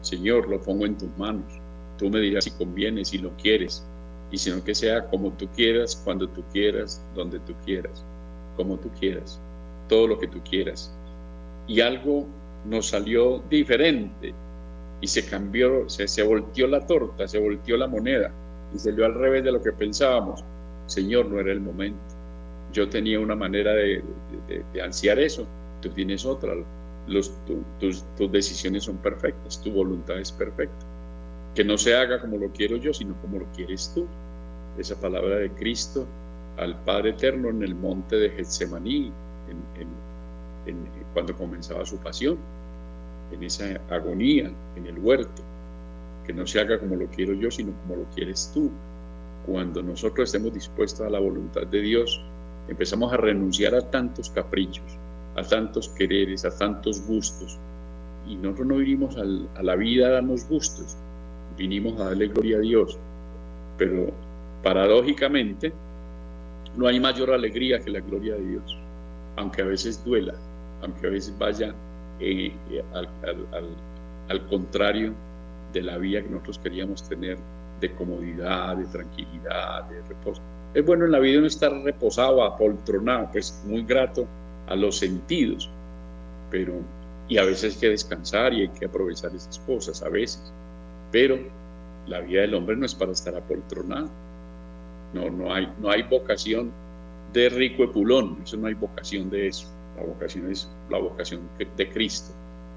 [0.00, 1.44] Señor, lo pongo en tus manos.
[1.98, 3.84] Tú me dirás si conviene, si lo quieres,
[4.30, 8.02] y sino que sea como tú quieras, cuando tú quieras, donde tú quieras,
[8.56, 9.38] como tú quieras,
[9.86, 10.96] todo lo que tú quieras.
[11.66, 12.26] Y algo
[12.64, 14.32] nos salió diferente
[15.02, 18.32] y se cambió, se, se volteó la torta, se volteó la moneda
[18.74, 20.42] y salió al revés de lo que pensábamos.
[20.86, 21.98] Señor, no era el momento.
[22.72, 24.02] Yo tenía una manera de,
[24.82, 25.46] ansiar eso,
[25.80, 26.54] tú tienes otra.
[27.78, 30.86] Tus, decisiones son perfectas, tu voluntad es perfecta.
[31.54, 34.06] Que no se haga como lo quiero yo, sino como lo quieres tú.
[34.78, 36.06] Esa palabra de Cristo
[36.56, 39.12] al Padre Eterno en el monte de Getsemaní,
[41.12, 42.38] cuando comenzaba su pasión,
[43.32, 45.42] en esa agonía, en el huerto.
[46.26, 48.70] Que no se haga como lo quiero yo, sino como lo quieres tú.
[49.46, 52.20] Cuando nosotros estemos dispuestos a la voluntad de Dios,
[52.68, 54.98] empezamos a renunciar a tantos caprichos,
[55.36, 57.58] a tantos quereres, a tantos gustos.
[58.26, 60.96] Y nosotros no vinimos a la vida a darnos gustos,
[61.58, 62.98] vinimos a darle gloria a Dios.
[63.76, 64.12] Pero
[64.62, 65.72] paradójicamente,
[66.76, 68.78] no hay mayor alegría que la gloria de Dios,
[69.36, 70.34] aunque a veces duela,
[70.82, 71.74] aunque a veces vaya
[72.20, 72.82] eh, eh,
[74.28, 75.12] al, contrario
[75.72, 77.36] de la vida que nosotros queríamos tener
[77.88, 80.40] de comodidad, de tranquilidad, de reposo.
[80.72, 84.26] Es bueno en la vida no estar reposado, apoltronado, pues muy grato
[84.66, 85.70] a los sentidos,
[86.50, 86.74] pero
[87.28, 90.52] y a veces hay que descansar y hay que aprovechar esas cosas, a veces,
[91.10, 91.38] pero
[92.06, 94.10] la vida del hombre no es para estar apoltronado.
[95.14, 96.72] No, no hay, no hay vocación
[97.32, 99.68] de rico epulón, eso no hay vocación de eso.
[99.96, 102.34] La vocación es la vocación de Cristo,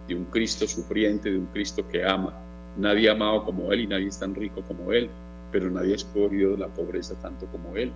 [0.08, 2.34] de un Cristo sufriente, de un Cristo que ama.
[2.78, 5.10] Nadie ha amado como Él y nadie es tan rico como Él,
[5.52, 7.92] pero nadie ha escogido la pobreza tanto como Él.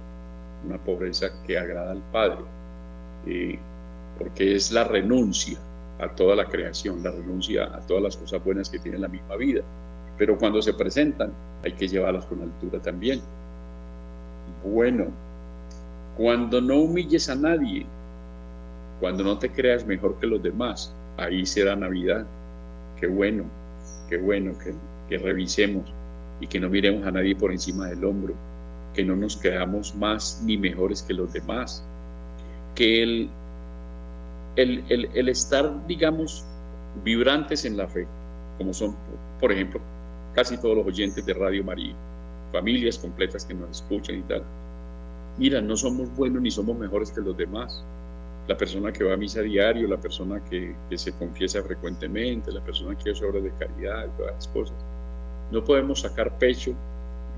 [0.66, 2.44] Una pobreza que agrada al Padre,
[3.26, 3.60] eh,
[4.18, 5.58] porque es la renuncia
[6.00, 9.36] a toda la creación, la renuncia a todas las cosas buenas que tiene la misma
[9.36, 9.62] vida.
[10.18, 11.32] Pero cuando se presentan,
[11.64, 13.22] hay que llevarlas con altura también.
[14.64, 15.08] Bueno,
[16.18, 17.86] cuando no humilles a nadie,
[19.00, 22.26] cuando no te creas mejor que los demás, ahí será Navidad.
[23.00, 23.46] Qué bueno,
[24.12, 24.74] qué bueno que,
[25.08, 25.86] que revisemos
[26.42, 28.34] y que no miremos a nadie por encima del hombro,
[28.94, 31.82] que no nos creamos más ni mejores que los demás,
[32.76, 33.30] que el,
[34.58, 36.46] el, el, el estar, digamos,
[37.06, 38.06] vibrantes en la fe,
[38.58, 38.94] como son,
[39.40, 39.80] por ejemplo,
[40.36, 41.96] casi todos los oyentes de Radio María,
[42.52, 44.44] familias completas que nos escuchan y tal.
[45.38, 47.82] Mira, no somos buenos ni somos mejores que los demás
[48.48, 52.98] la persona que va a misa diario, la persona que, se confiesa frecuentemente, la persona
[52.98, 54.76] que hace obras de caridad, todas las cosas.
[55.52, 56.74] No podemos sacar pecho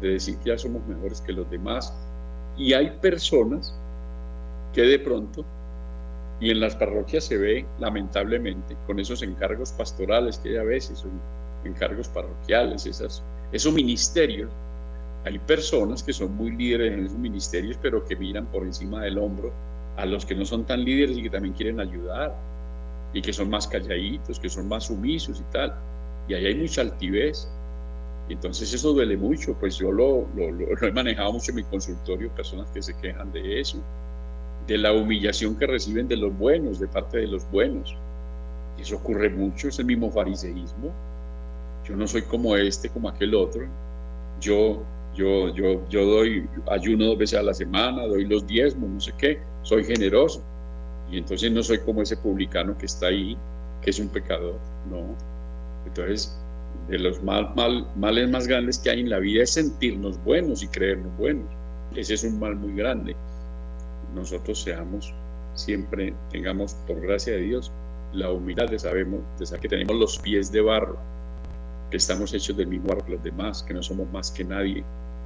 [0.01, 1.93] de decir que ya somos mejores que los demás.
[2.57, 3.75] Y hay personas
[4.73, 5.45] que de pronto,
[6.39, 10.99] y en las parroquias se ve lamentablemente, con esos encargos pastorales que hay a veces,
[10.99, 11.11] son
[11.63, 14.51] encargos parroquiales, esas, esos ministerios,
[15.25, 19.17] hay personas que son muy líderes en esos ministerios, pero que miran por encima del
[19.17, 19.53] hombro
[19.97, 22.35] a los que no son tan líderes y que también quieren ayudar
[23.13, 25.73] y que son más calladitos, que son más sumisos y tal.
[26.27, 27.47] Y ahí hay mucha altivez.
[28.29, 32.69] Entonces eso duele mucho, pues yo lo, lo, he manejado mucho en mi consultorio, personas
[32.71, 33.77] que se quejan de eso,
[34.65, 37.95] de la humillación que reciben de los buenos, de parte de los buenos.
[38.77, 40.91] Y eso ocurre mucho, es el mismo fariseísmo.
[41.83, 43.67] Yo no soy como este, como aquel otro.
[44.39, 44.81] Yo,
[45.15, 49.13] yo, yo, yo doy ayuno dos veces a la semana, doy los diezmos, no sé
[49.17, 50.43] qué soy generoso.
[51.09, 53.37] Y entonces no soy como ese publicano que está ahí,
[53.81, 54.59] que es un pecador.
[54.89, 55.15] No.
[55.85, 56.37] Entonces,
[56.87, 60.63] de los mal, mal, males más grandes que hay en la vida es sentirnos buenos
[60.63, 61.45] y creernos buenos.
[61.95, 63.15] Ese es un mal muy grande.
[64.15, 65.13] Nosotros seamos
[65.53, 67.71] siempre, tengamos por gracia de Dios
[68.13, 70.97] la humildad de, sabemos, de saber que tenemos los pies de barro,
[71.89, 74.83] que estamos hechos del mismo barro que los demás, que no somos más que nadie,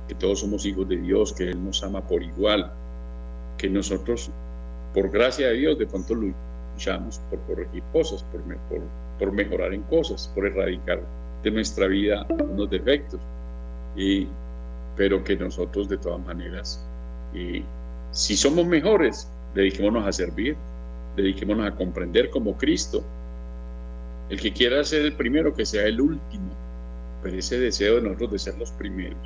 [0.08, 2.72] que todos somos hijos de Dios, que Él nos ama por igual,
[3.58, 4.30] que nosotros,
[4.94, 8.42] por gracia de Dios, de pronto luchamos por corregir cosas, por,
[9.20, 11.02] por, mejorar en cosas, por erradicar
[11.44, 13.20] de nuestra vida unos defectos.
[13.96, 14.28] Y,
[14.96, 16.84] pero que nosotros de todas maneras,
[17.34, 17.64] y,
[18.12, 20.56] si somos mejores, dediquémonos a servir,
[21.16, 23.04] dediquémonos a comprender como Cristo.
[24.30, 26.50] El que quiera ser el primero, que sea el último.
[27.22, 29.18] Pero ese deseo de nosotros de ser los primeros,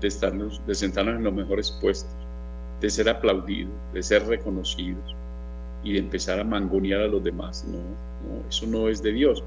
[0.00, 2.10] de, estarnos, de sentarnos en los mejores puestos,
[2.80, 5.14] de ser aplaudidos, de ser reconocidos
[5.82, 7.64] y de empezar a mangonear a los demás.
[7.68, 9.42] No, no, eso no es de Dios.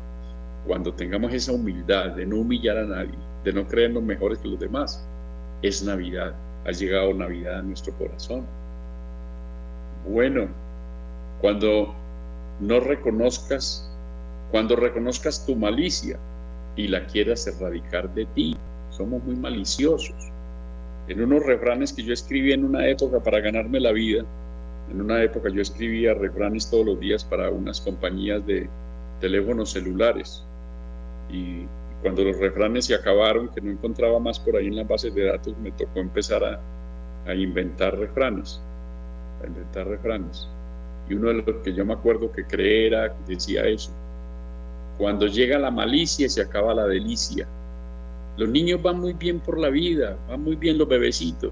[0.65, 4.59] Cuando tengamos esa humildad de no humillar a nadie, de no creernos mejores que los
[4.59, 5.05] demás,
[5.61, 6.33] es Navidad.
[6.65, 8.45] Ha llegado Navidad a nuestro corazón.
[10.09, 10.47] Bueno,
[11.41, 11.93] cuando
[12.59, 13.89] no reconozcas,
[14.51, 16.17] cuando reconozcas tu malicia
[16.75, 18.57] y la quieras erradicar de ti,
[18.89, 20.15] somos muy maliciosos.
[21.07, 24.25] En unos refranes que yo escribí en una época para ganarme la vida,
[24.91, 28.69] en una época yo escribía refranes todos los días para unas compañías de
[29.19, 30.43] teléfonos celulares.
[31.29, 31.65] Y
[32.01, 35.25] cuando los refranes se acabaron, que no encontraba más por ahí en las bases de
[35.25, 38.61] datos, me tocó empezar a, inventar refranes,
[39.43, 40.47] a inventar refranes.
[41.09, 43.91] Y uno de los que yo me acuerdo que creé era, decía eso,
[44.97, 47.47] cuando llega la malicia se acaba la delicia.
[48.37, 51.51] Los niños van muy bien por la vida, van muy bien los bebecitos,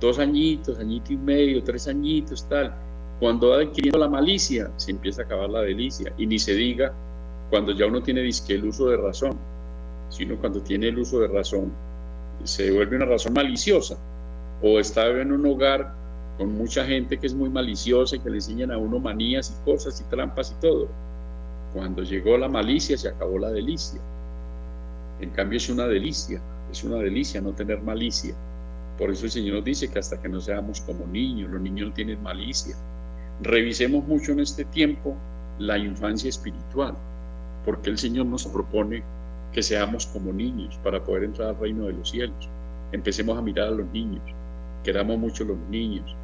[0.00, 2.74] dos añitos, añito y medio, tres añitos, tal.
[3.20, 6.12] Cuando va adquiriendo la malicia, se empieza a acabar la delicia.
[6.18, 6.92] Y ni se diga
[7.50, 9.38] cuando ya uno tiene disque el uso de razón,
[10.08, 11.72] sino cuando tiene el uso de razón,
[12.42, 13.96] se vuelve una razón maliciosa.
[14.60, 15.94] O está en un hogar
[16.36, 19.64] con mucha gente que es muy maliciosa y que le enseñan a uno manías y
[19.64, 20.88] cosas y trampas y todo.
[21.72, 24.00] Cuando llegó la malicia se acabó la delicia.
[25.20, 26.40] En cambio es una delicia,
[26.70, 28.34] es una delicia no tener malicia.
[28.96, 31.88] Por eso el Señor nos dice que hasta que no seamos como niños, los niños
[31.88, 32.76] no tienen malicia.
[33.42, 35.16] Revisemos mucho en este tiempo
[35.58, 36.94] la infancia espiritual,
[37.64, 39.02] porque el Señor nos propone
[39.52, 42.48] que seamos como niños para poder entrar al reino de los cielos.
[42.92, 44.22] Empecemos a mirar a los niños,
[44.84, 46.16] queramos mucho a los niños,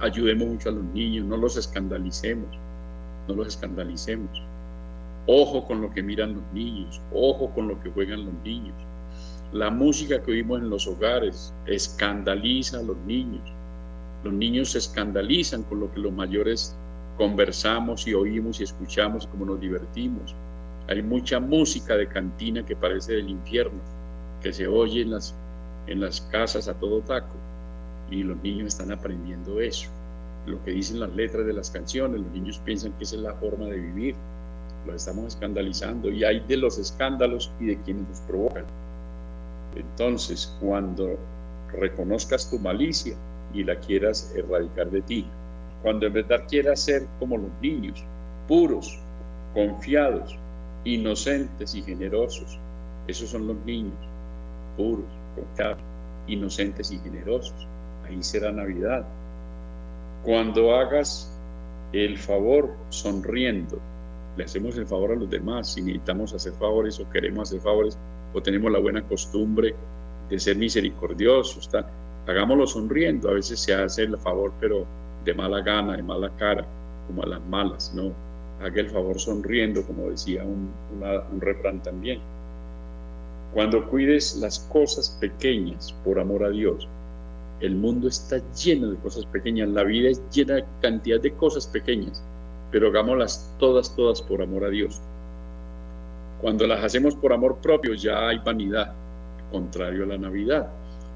[0.00, 2.48] ayudemos mucho a los niños, no los escandalicemos,
[3.26, 4.42] no los escandalicemos.
[5.30, 8.74] Ojo con lo que miran los niños, ojo con lo que juegan los niños.
[9.52, 13.42] La música que oímos en los hogares escandaliza a los niños.
[14.24, 16.74] Los niños se escandalizan con lo que los mayores
[17.18, 20.34] conversamos y oímos y escuchamos, como nos divertimos.
[20.88, 23.80] Hay mucha música de cantina que parece del infierno,
[24.42, 25.34] que se oye en las,
[25.88, 27.36] en las casas a todo taco.
[28.10, 29.90] Y los niños están aprendiendo eso
[30.48, 33.34] lo que dicen las letras de las canciones, los niños piensan que esa es la
[33.34, 34.14] forma de vivir,
[34.94, 38.64] estamos escandalizando y hay de los escándalos y de quienes los provocan.
[39.74, 41.16] Entonces, cuando
[41.72, 43.14] reconozcas tu malicia
[43.52, 45.26] y la quieras erradicar de ti,
[45.82, 48.02] cuando en verdad quieras ser como los niños,
[48.46, 48.98] puros,
[49.54, 50.36] confiados,
[50.84, 52.58] inocentes y generosos,
[53.06, 53.94] esos son los niños,
[54.76, 55.78] puros, confiados,
[56.26, 57.66] inocentes y generosos.
[58.06, 59.04] Ahí será Navidad,
[60.24, 61.30] cuando hagas
[61.92, 63.78] el favor sonriendo,
[64.38, 67.98] le hacemos el favor a los demás, si necesitamos hacer favores o queremos hacer favores
[68.32, 69.74] o tenemos la buena costumbre
[70.30, 71.68] de ser misericordiosos,
[72.26, 73.30] hagámoslo sonriendo.
[73.30, 74.86] A veces se hace el favor, pero
[75.24, 76.64] de mala gana, de mala cara,
[77.08, 78.12] como a las malas, no.
[78.62, 80.70] Haga el favor sonriendo, como decía un,
[81.32, 82.20] un refrán también.
[83.52, 86.88] Cuando cuides las cosas pequeñas por amor a Dios,
[87.60, 91.66] el mundo está lleno de cosas pequeñas, la vida es llena de cantidad de cosas
[91.66, 92.22] pequeñas,
[92.70, 95.00] pero hagámoslas todas, todas por amor a Dios.
[96.40, 98.92] Cuando las hacemos por amor propio ya hay vanidad,
[99.50, 100.68] contrario a la Navidad.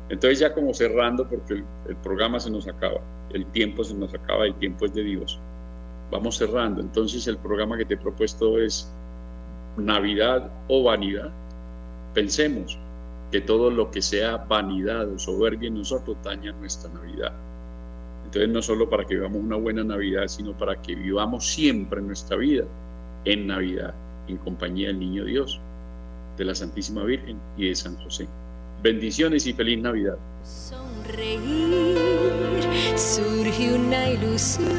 [0.09, 3.01] Entonces ya como cerrando, porque el, programa se nos acaba,
[3.33, 5.39] el tiempo se nos acaba, el tiempo es de Dios.
[6.11, 6.81] Vamos cerrando.
[6.81, 8.93] Entonces el programa que te he propuesto es
[9.77, 11.31] Navidad o vanidad.
[12.15, 12.79] Pensemos,
[13.33, 17.33] que todo lo que sea vanidad o soberbia en nosotros daña nuestra Navidad.
[18.33, 22.39] Entonces no solo para que vivamos una buena Navidad, sino para que vivamos siempre nuestra
[22.39, 22.65] vida
[23.27, 23.93] en Navidad,
[24.27, 25.61] en compañía del Niño Dios,
[26.39, 28.27] de la Santísima Virgen y de San José.
[28.83, 30.17] Bendiciones y feliz Navidad.
[30.45, 31.99] Sonreír,
[32.97, 34.71] surge una ilusión,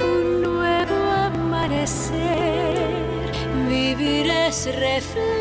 [0.00, 2.14] un nuevo amanecer,
[3.68, 5.32] vivir es reflejo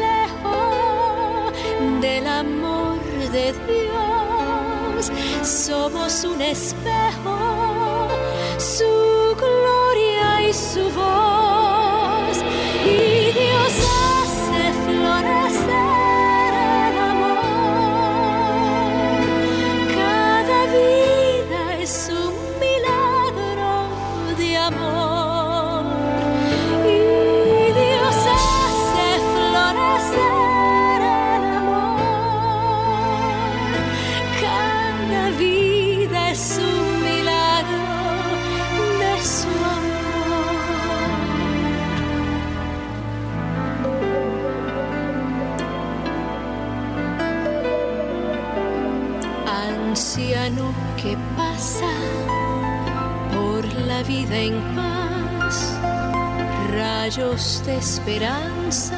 [2.01, 2.97] del amor
[3.31, 3.53] de
[5.43, 7.37] Somos un espejo,
[8.57, 11.58] su gloria y su voz.
[49.99, 51.91] Verano que pasa
[53.33, 55.77] por la vida en paz,
[56.71, 58.97] rayos de esperanza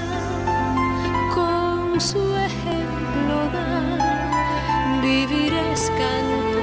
[1.33, 6.61] con su ejemplo da, vivir es cantar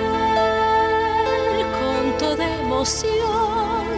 [1.80, 3.88] con toda emoción,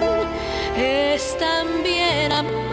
[0.74, 2.69] es también amar